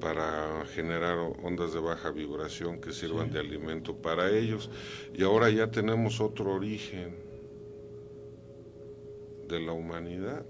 [0.00, 4.70] para generar ondas de baja vibración que sirvan de alimento para ellos.
[5.14, 7.14] Y ahora ya tenemos otro origen
[9.48, 10.44] de la humanidad,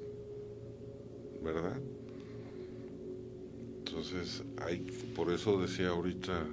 [1.42, 1.80] ¿verdad?
[3.78, 4.78] Entonces, hay,
[5.14, 6.46] por eso decía ahorita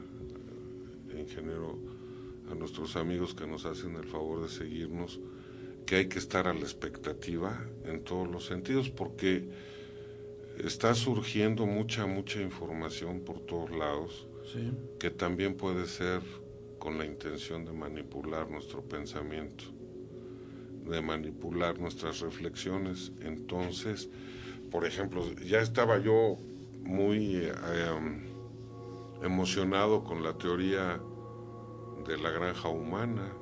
[1.20, 1.78] ingeniero,
[2.52, 5.20] a nuestros amigos que nos hacen el favor de seguirnos,
[5.86, 9.50] que hay que estar a la expectativa en todos los sentidos, porque
[10.64, 14.28] está surgiendo mucha, mucha información por todos lados,
[15.00, 16.22] que también puede ser
[16.80, 19.66] con la intención de manipular nuestro pensamiento,
[20.86, 23.12] de manipular nuestras reflexiones.
[23.22, 24.10] Entonces,
[24.72, 26.38] por ejemplo, ya estaba yo
[26.84, 27.38] muy...
[27.38, 28.34] Eh,
[29.22, 31.02] emocionado con la teoría
[32.06, 33.34] de la granja humana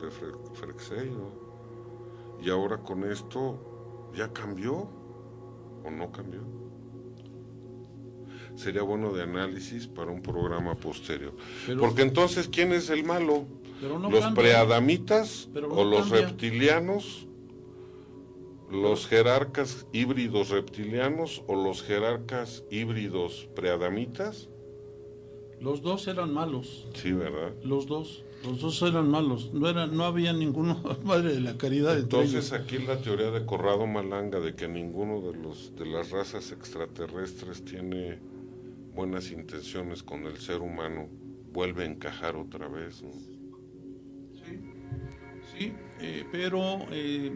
[0.00, 0.10] de
[0.54, 1.44] Frexeio.
[2.40, 4.88] Y ahora con esto ya cambió
[5.84, 6.40] o no cambió.
[8.56, 11.34] Sería bueno de análisis para un programa posterior.
[11.78, 13.46] Porque entonces, ¿quién es el malo?
[14.10, 17.26] ¿Los preadamitas o los reptilianos
[18.74, 24.48] los jerarcas híbridos reptilianos o los jerarcas híbridos preadamitas?
[25.60, 26.86] Los dos eran malos.
[26.94, 27.54] Sí, ¿verdad?
[27.62, 29.52] Los dos, los dos eran malos.
[29.52, 31.98] No era, no había ninguno madre de la caridad.
[31.98, 36.52] Entonces aquí la teoría de Corrado Malanga de que ninguno de los de las razas
[36.52, 38.18] extraterrestres tiene
[38.94, 41.08] buenas intenciones con el ser humano
[41.52, 43.02] vuelve a encajar otra vez.
[44.44, 44.60] Sí,
[45.56, 47.32] sí, eh, pero eh,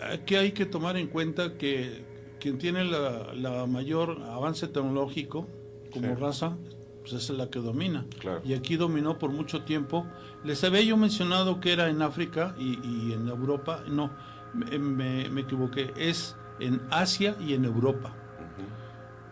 [0.00, 2.04] aquí hay que tomar en cuenta que
[2.40, 5.48] quien tiene la, mayor avance tecnológico
[5.92, 6.58] como raza,
[7.04, 8.04] pues es la que domina.
[8.44, 10.06] Y aquí dominó por mucho tiempo.
[10.44, 13.84] Les había yo mencionado que era en África y, en Europa.
[13.88, 14.10] No,
[14.54, 15.92] me, equivoqué.
[15.96, 18.14] Es en Asia y en Europa.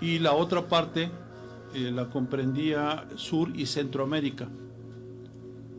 [0.01, 1.11] Y la otra parte
[1.75, 4.49] eh, la comprendía Sur y Centroamérica.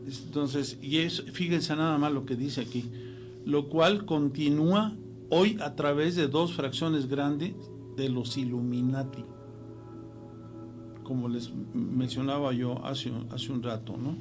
[0.06, 2.90] Entonces, y es, fíjense nada más lo que dice aquí
[3.44, 4.94] lo cual continúa
[5.30, 7.54] hoy a través de dos fracciones grandes
[7.96, 9.24] de los Illuminati,
[11.04, 14.16] como les mencionaba yo hace, hace un rato, ¿no?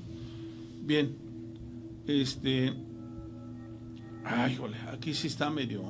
[0.81, 1.15] Bien,
[2.05, 2.73] este,
[4.23, 5.81] ay, jole, aquí sí está medio.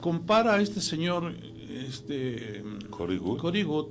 [0.00, 1.34] Compara a este señor,
[1.68, 3.88] este, Corigut,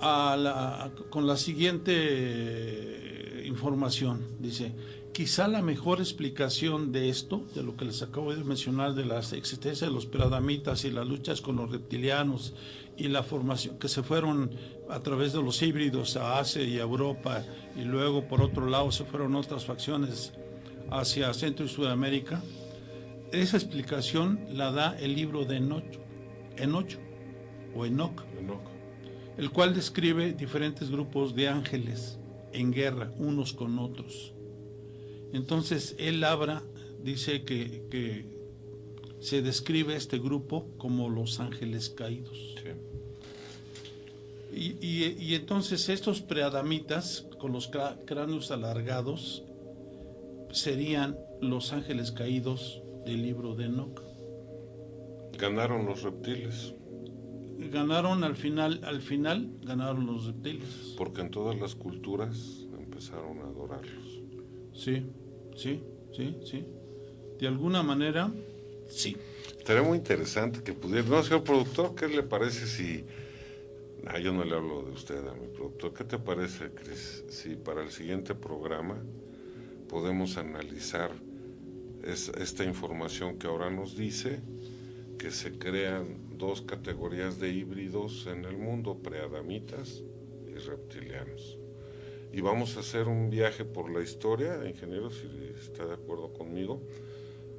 [0.00, 4.72] a la, con la siguiente información, dice
[5.14, 9.20] Quizá la mejor explicación de esto, de lo que les acabo de mencionar, de la
[9.20, 12.52] existencia de los piradamitas y las luchas con los reptilianos
[12.96, 14.50] y la formación que se fueron
[14.88, 17.44] a través de los híbridos a Asia y Europa
[17.76, 20.32] y luego por otro lado se fueron otras facciones
[20.90, 22.42] hacia Centro y Sudamérica,
[23.32, 25.84] esa explicación la da el libro de Enoch,
[26.56, 26.98] Enoch
[27.74, 28.22] o Enoch,
[29.36, 32.18] el cual describe diferentes grupos de ángeles
[32.52, 34.32] en guerra unos con otros.
[35.32, 36.62] Entonces él habla,
[37.02, 38.33] dice que,
[39.24, 42.54] se describe este grupo como los ángeles caídos.
[44.52, 47.70] Y, entonces estos preadamitas con los
[48.04, 49.42] cráneos alargados
[50.52, 54.02] serían los ángeles caídos del libro de Enoch.
[55.38, 56.74] Ganaron los reptiles.
[57.72, 60.94] Ganaron al final, al final ganaron los reptiles.
[60.98, 64.20] Porque en todas las culturas empezaron a adorarlos.
[64.74, 65.06] Sí,
[65.56, 66.66] sí, sí, sí.
[67.40, 68.30] De alguna manera,
[68.88, 69.16] sí.
[69.64, 71.08] Estaría muy interesante que pudiera.
[71.08, 73.04] No, señor productor, ¿qué le parece si.
[74.06, 75.94] Ah, yo no le hablo de usted a mi productor.
[75.94, 79.02] ¿Qué te parece, Cris, si para el siguiente programa
[79.88, 81.12] podemos analizar
[82.04, 84.40] esta información que ahora nos dice
[85.18, 90.02] que se crean dos categorías de híbridos en el mundo, preadamitas
[90.46, 91.56] y reptilianos?
[92.34, 95.26] Y vamos a hacer un viaje por la historia, ingeniero, si
[95.58, 96.82] está de acuerdo conmigo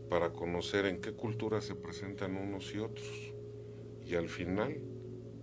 [0.09, 3.33] para conocer en qué cultura se presentan unos y otros
[4.05, 4.77] y al final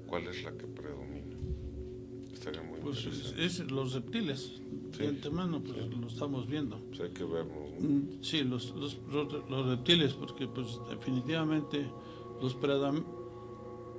[0.07, 1.37] cuál es la que predomina.
[2.33, 3.07] Estaría muy pues
[3.39, 4.61] es, los reptiles,
[4.99, 6.79] de antemano, pues lo estamos viendo.
[6.89, 7.69] Pues hay que verlo.
[7.79, 8.99] Mm, sí, los, los,
[9.49, 11.87] los, reptiles, porque pues definitivamente
[12.41, 12.57] los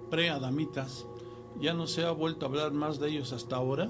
[0.09, 1.05] preadamitas
[1.61, 3.89] ya no se ha vuelto a hablar más de ellos hasta ahora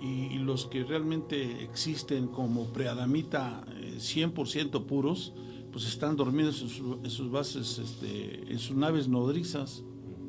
[0.00, 5.32] y, y los que realmente existen como preadamita 100% eh, puros,
[5.76, 6.70] pues están dormidos en,
[7.10, 9.82] sus bases, este, en sus naves nodrizas,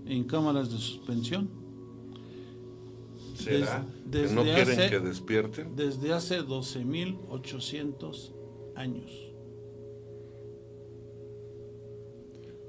[0.05, 1.49] en cámaras de suspensión.
[3.33, 3.87] ¿Será?
[4.03, 5.73] Desde, no quieren que despierten?
[5.73, 8.33] Desde hace 12.800
[8.75, 9.09] años.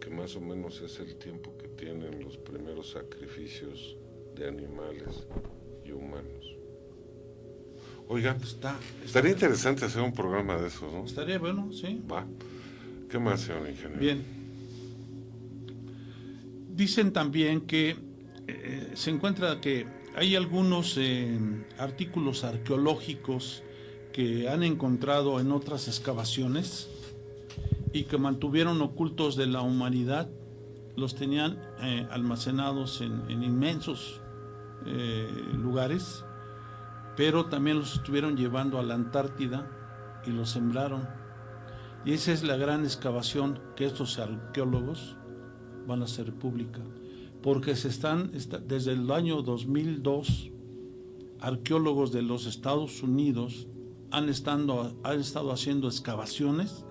[0.00, 3.96] Que más o menos es el tiempo que tienen los primeros sacrificios
[4.36, 5.26] de animales
[5.84, 6.56] y humanos.
[8.06, 11.04] Oiga, Está, estaría interesante hacer un programa de esos, ¿no?
[11.04, 12.00] Estaría bueno, sí.
[12.08, 12.24] Va.
[13.08, 14.00] ¿Qué más, señor ingeniero?
[14.00, 14.24] Bien.
[16.74, 17.96] Dicen también que
[18.46, 21.38] eh, se encuentra que hay algunos eh,
[21.78, 23.62] artículos arqueológicos
[24.12, 26.88] que han encontrado en otras excavaciones
[27.92, 30.28] y que mantuvieron ocultos de la humanidad,
[30.94, 34.20] los tenían eh, almacenados en, inmensos
[35.54, 36.24] lugares,
[37.16, 39.68] pero también los estuvieron llevando a la Antártida
[40.24, 41.06] y los sembraron
[42.08, 45.14] y esa es la gran excavación que estos arqueólogos
[45.86, 46.80] van a hacer pública,
[47.42, 48.32] porque se están,
[48.66, 50.50] desde el año 2002,
[51.38, 53.66] arqueólogos de los Estados Unidos
[54.10, 56.86] han, han estado haciendo excavaciones.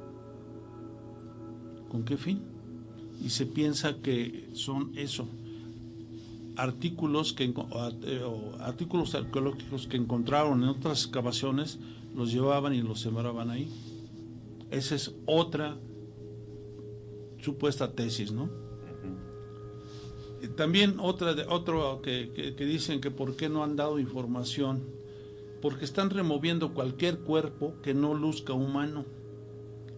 [1.90, 2.44] ¿Con qué fin?
[3.20, 5.28] Y se piensa que son eso,
[6.58, 7.46] artículos, que,
[8.04, 8.22] eh,
[8.60, 11.80] artículos arqueológicos que encontraron en otras excavaciones,
[12.14, 13.68] los llevaban y los sembraban ahí.
[14.72, 15.78] Esa es otra
[17.40, 18.50] supuesta tesis, ¿no?
[20.56, 24.84] También otra de, otro que, dicen que por qué no han dado información,
[25.62, 29.06] porque están removiendo cualquier cuerpo que no luzca humano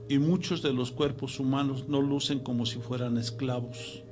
[0.08, 4.04] y muchos de los cuerpos humanos no lucen como si fueran esclavos.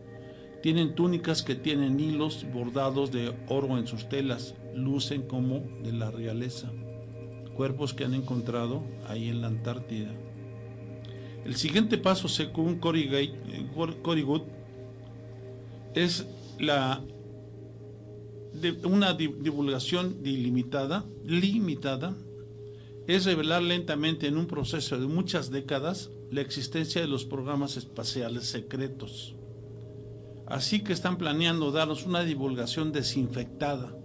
[0.61, 6.11] Tienen túnicas que tienen hilos bordados de oro en sus telas, lucen como de la
[6.11, 6.71] realeza.
[7.55, 10.13] Cuerpos que han encontrado ahí en la Antártida.
[11.47, 13.07] El siguiente paso, según Cory,
[13.73, 14.41] Good,
[15.95, 16.27] es
[16.59, 17.01] la
[18.83, 22.17] una divulgación ilimitada, limitada,
[23.07, 28.43] es revelar lentamente en un proceso de muchas décadas la existencia de los programas espaciales
[28.43, 29.33] secretos.
[30.47, 33.95] Así que están planeando darnos una divulgación desinfectada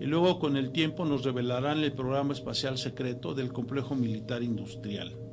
[0.00, 5.27] y luego con el tiempo nos revelarán el programa espacial secreto del complejo militar industrial.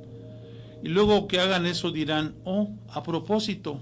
[0.86, 3.80] Y luego que hagan eso dirán, oh, a propósito,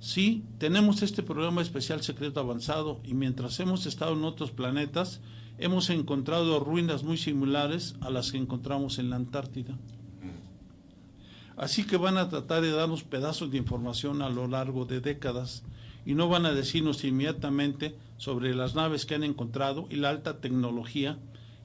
[0.00, 5.20] sí, tenemos este programa especial secreto avanzado y mientras hemos estado en otros planetas,
[5.58, 9.76] hemos encontrado ruinas muy similares a las que encontramos en la Antártida.
[11.58, 15.64] Así que van a tratar de darnos pedazos de información a lo largo de décadas
[16.06, 20.40] y no van a decirnos inmediatamente sobre las naves que han encontrado y la alta
[20.40, 21.18] tecnología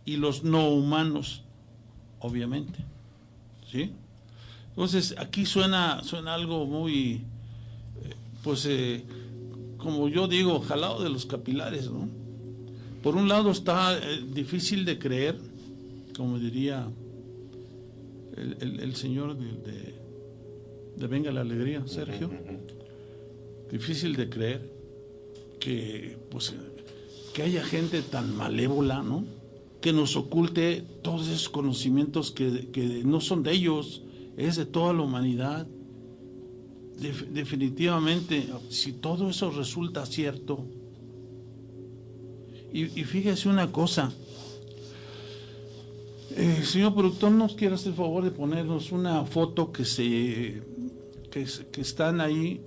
[0.04, 1.46] y los no humanos,
[2.20, 2.84] obviamente.
[3.72, 3.94] ¿Sí?
[4.76, 7.22] Entonces, aquí suena, suena algo muy,
[8.02, 9.04] eh, pues, eh,
[9.78, 12.10] como yo digo, jalado de los capilares, ¿no?
[13.04, 15.38] Por un lado está eh, difícil de creer,
[16.18, 16.90] como diría
[18.36, 19.94] el, señor de,
[20.98, 22.32] de, Venga la Alegría, Sergio,
[23.70, 24.72] difícil de creer
[25.60, 26.56] que, pues,
[27.34, 29.26] que haya gente tan malévola, ¿no?
[29.82, 34.03] Que nos oculte todos esos conocimientos que, que no son de ellos,
[34.38, 35.68] es de toda la humanidad.
[37.32, 40.66] definitivamente, si todo eso resulta cierto,
[42.72, 44.12] y, fíjese una cosa,
[46.36, 50.64] eh, señor productor, ¿nos quiere hacer el favor de ponernos una foto que se
[51.30, 52.62] que, que están ahí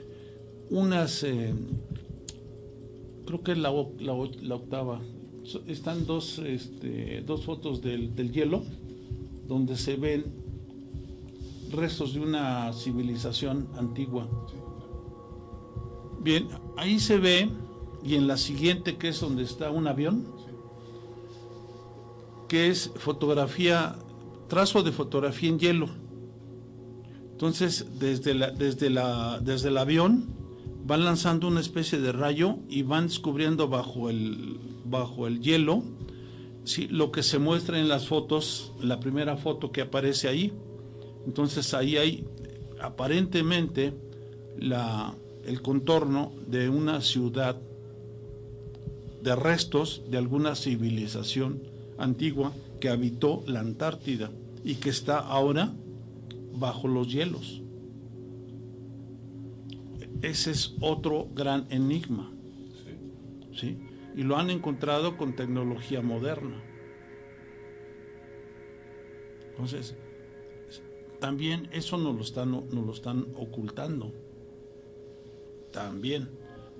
[0.70, 1.54] unas, eh,
[3.24, 5.00] creo que es la, la, octava,
[5.66, 8.62] están dos, este, dos fotos del, del hielo
[9.46, 10.45] donde se ven
[11.76, 14.26] restos de una civilización antigua.
[16.20, 17.50] Bien, ahí se ve,
[18.02, 20.26] y en la siguiente que es donde está un avión,
[22.48, 23.96] que es fotografía,
[24.48, 25.88] trazo de fotografía en hielo.
[27.32, 30.34] Entonces, desde, desde, la, desde el avión
[30.84, 35.82] van lanzando una especie de rayo y van descubriendo bajo el, bajo el hielo
[36.66, 36.88] ¿sí?
[36.88, 40.52] lo que se muestra en las fotos, la primera foto que aparece ahí.
[41.26, 42.24] Entonces ahí hay
[42.80, 43.92] aparentemente
[44.58, 47.56] la, el contorno de una ciudad,
[49.22, 51.60] de restos de alguna civilización
[51.98, 54.30] antigua que habitó la Antártida
[54.62, 55.72] y que está ahora
[56.54, 57.62] bajo los hielos.
[60.22, 62.30] Ese es otro gran enigma.
[63.54, 63.78] ¿sí?
[64.14, 66.62] Y lo han encontrado con tecnología moderna.
[69.50, 69.96] Entonces,
[71.18, 74.12] también eso nos lo están, nos lo están ocultando.
[75.72, 76.28] También.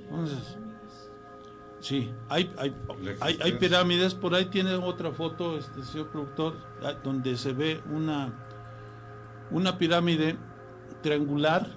[0.09, 0.57] Entonces,
[1.81, 2.75] sí, hay, hay,
[3.21, 7.81] hay, hay, pirámides, por ahí tiene otra foto, este señor productor, ah, donde se ve
[7.93, 8.47] una,
[9.51, 10.37] una pirámide
[11.03, 11.69] triangular,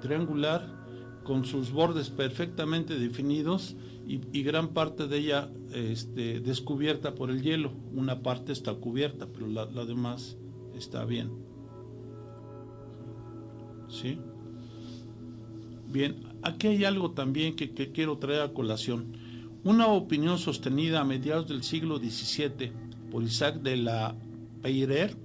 [0.00, 0.78] triangular,
[1.24, 3.76] con sus bordes perfectamente definidos
[4.06, 7.72] y, y gran parte de ella este, descubierta por el hielo.
[7.92, 10.38] Una parte está cubierta, pero la, la demás
[10.78, 11.30] está bien.
[13.88, 14.18] ¿Sí?
[15.86, 19.16] Bien, aquí hay algo también que, que, quiero traer a colación.
[19.64, 22.72] Una opinión sostenida a mediados del siglo XVII
[23.10, 24.14] por Isaac de la
[24.62, 25.16] Peyrer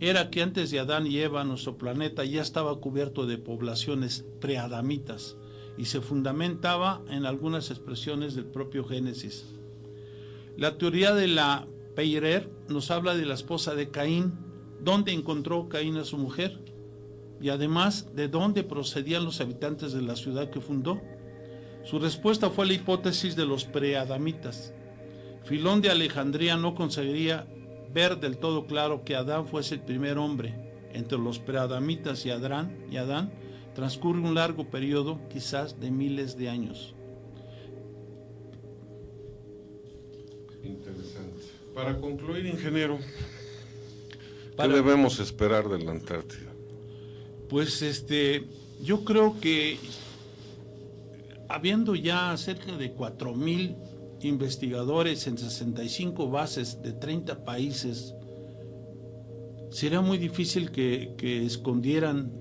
[0.00, 5.36] era que antes de Adán y Eva nuestro planeta ya estaba cubierto de poblaciones preadamitas
[5.76, 9.44] y se fundamentaba en algunas expresiones del propio Génesis.
[10.56, 14.32] La teoría de la Peyrer nos habla de la esposa de Caín,
[14.82, 16.58] dónde encontró Caín a su mujer
[17.40, 21.00] y además de dónde procedían los habitantes de la ciudad que fundó.
[21.84, 24.72] Su respuesta fue la hipótesis de los preadamitas.
[25.44, 27.46] Filón de Alejandría no conseguiría
[27.92, 30.54] ver del todo claro que Adán fuese el primer hombre.
[30.92, 33.32] Entre los preadamitas y Adán, y Adán
[33.74, 36.94] transcurre un largo periodo, quizás de miles de años.
[40.64, 41.44] Interesante.
[41.74, 42.98] Para concluir, ingeniero,
[44.58, 46.52] ¿qué debemos esperar de la Antártida?
[47.48, 48.44] Pues este,
[48.82, 49.78] yo creo que
[51.48, 53.76] habiendo ya cerca de 4.000
[54.22, 58.14] investigadores en 65 bases de 30 países,
[59.70, 62.32] sería muy difícil que, que, escondieran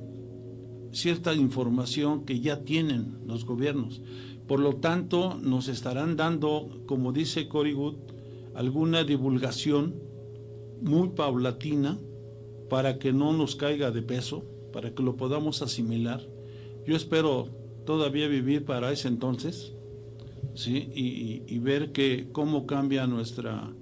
[0.92, 4.02] cierta información que ya tienen los gobiernos.
[4.48, 7.96] Por lo tanto, nos estarán dando, como dice Cory Wood,
[8.56, 9.96] alguna divulgación
[10.82, 11.98] muy paulatina
[12.70, 14.44] para que no nos caiga de peso,
[14.74, 16.22] para que lo podamos asimilar.
[16.86, 17.50] Yo espero
[17.86, 19.74] todavía vivir para ese entonces
[20.54, 20.90] ¿sí?
[20.94, 23.74] y, ver que cómo cambia nuestra,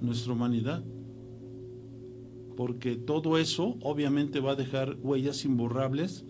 [0.00, 0.82] nuestra humanidad.
[2.56, 6.24] Porque todo eso obviamente va a dejar huellas imborrables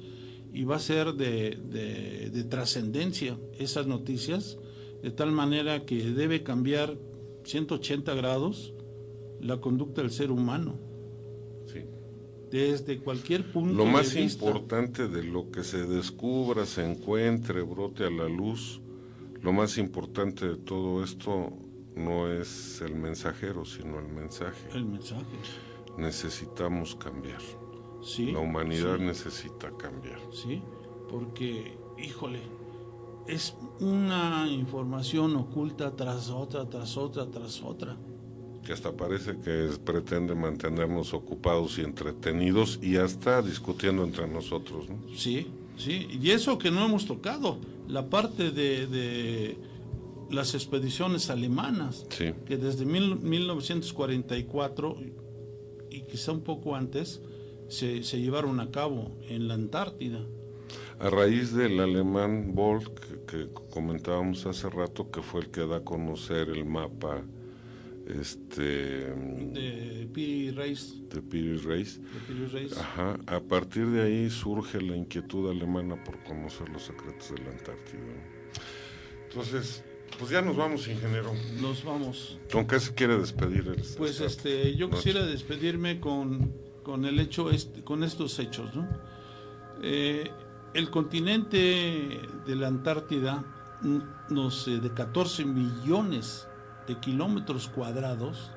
[0.53, 4.59] y va a ser de, de, de trascendencia esas noticias,
[5.03, 6.97] de tal manera que debe cambiar
[7.45, 8.75] 180 grados
[9.43, 10.75] la conducta del ser humano.
[11.67, 11.85] Sí.
[12.51, 14.45] Desde cualquier punto Lo más de vista.
[14.45, 18.81] importante de lo que se descubra, se encuentre, brote a la luz,
[19.43, 21.53] lo más importante de todo esto
[21.97, 24.69] no es el mensajero, sino el mensaje.
[24.75, 25.25] El mensaje.
[25.97, 27.41] Necesitamos cambiar.
[28.03, 30.19] Sí, La humanidad sí, necesita cambiar.
[30.33, 30.63] sí,
[31.11, 32.41] porque, híjole,
[33.27, 37.97] es una información oculta tras otra, tras otra, tras otra.
[38.65, 44.89] Que hasta parece que es- pretende mantenernos ocupados y entretenidos y hasta discutiendo entre nosotros.
[44.89, 44.97] ¿no?
[45.17, 45.47] Sí,
[45.77, 47.59] sí, y eso que no hemos tocado,
[47.89, 49.57] la parte de, de
[50.31, 52.33] las expediciones alemanas, Sí.
[52.47, 54.97] que desde mil- 1944
[55.91, 57.21] y quizá un poco antes
[57.69, 60.21] se, se llevaron a cabo en la Antártida.
[61.01, 65.79] A raíz del alemán Bolt, que, que comentábamos hace rato, que fue el que da
[65.79, 67.23] a conocer el mapa
[68.21, 68.73] este,
[69.53, 72.01] de Piri Reis, de Piri Reis.
[72.03, 72.77] de Piri Reis.
[72.77, 77.51] Ajá, a partir de ahí surge la inquietud alemana por conocer los secretos de la
[77.51, 77.99] Antártida.
[78.01, 79.23] ¿no?
[79.29, 79.85] Entonces,
[80.19, 81.33] pues ya nos vamos, ingeniero.
[81.61, 82.39] Nos vamos.
[82.53, 83.69] ¿Con qué se quiere despedir?
[83.69, 84.97] El, Pues este, yo noche?
[84.99, 88.89] quisiera despedirme con, con el hecho este, con estos hechos, ¿no?
[89.83, 90.31] Eh,
[90.75, 93.45] el continente de la Antártida,
[94.29, 96.47] nos, eh, de 14 millones
[96.91, 98.51] de kilómetros cuadrados,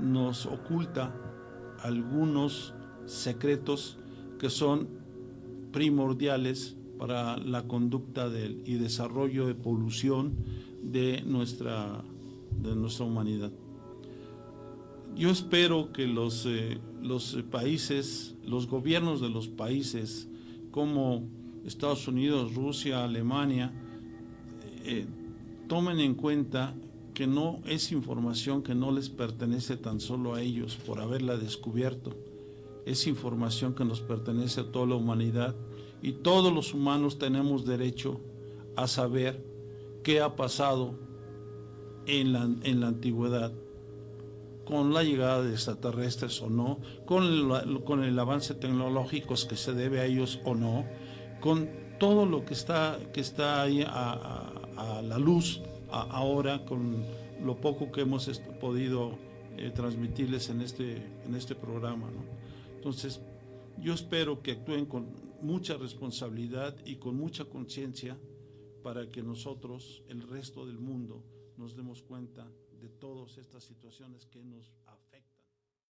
[0.00, 1.14] nos oculta
[1.82, 2.72] algunos
[3.04, 3.98] secretos
[4.38, 4.88] que son
[5.72, 10.36] primordiales para la conducta del, y desarrollo de polución
[10.82, 12.02] de nuestra,
[12.62, 13.52] de nuestra humanidad.
[15.14, 20.30] Yo espero que los, eh, los países, los gobiernos de los países
[20.70, 21.28] como
[21.66, 23.70] Estados Unidos, Rusia, Alemania,
[24.82, 25.04] eh,
[25.68, 26.74] tomen en cuenta
[27.16, 32.10] que no es información que no les pertenece tan solo a ellos por haberla descubierto,
[32.84, 35.56] es información que nos pertenece a toda la humanidad
[36.02, 38.20] y todos los humanos tenemos derecho
[38.76, 39.42] a saber
[40.02, 40.94] qué ha pasado
[42.04, 43.50] en la, en la antigüedad
[44.66, 49.72] con la llegada de extraterrestres o no, con el, con el avance tecnológico que se
[49.72, 50.84] debe a ellos o no,
[51.40, 54.52] con todo lo que está, que está ahí a,
[55.02, 57.04] la luz ahora, con
[57.42, 58.28] lo poco que hemos
[58.60, 59.18] podido
[59.56, 62.08] eh, transmitirles en este, en este programa.
[62.74, 63.20] Entonces,
[63.78, 65.06] yo espero que actúen con
[65.42, 68.16] mucha responsabilidad y con mucha conciencia
[68.82, 71.22] para que nosotros, el resto del mundo,
[71.56, 72.46] nos demos cuenta
[72.80, 74.72] de todas estas situaciones que nos.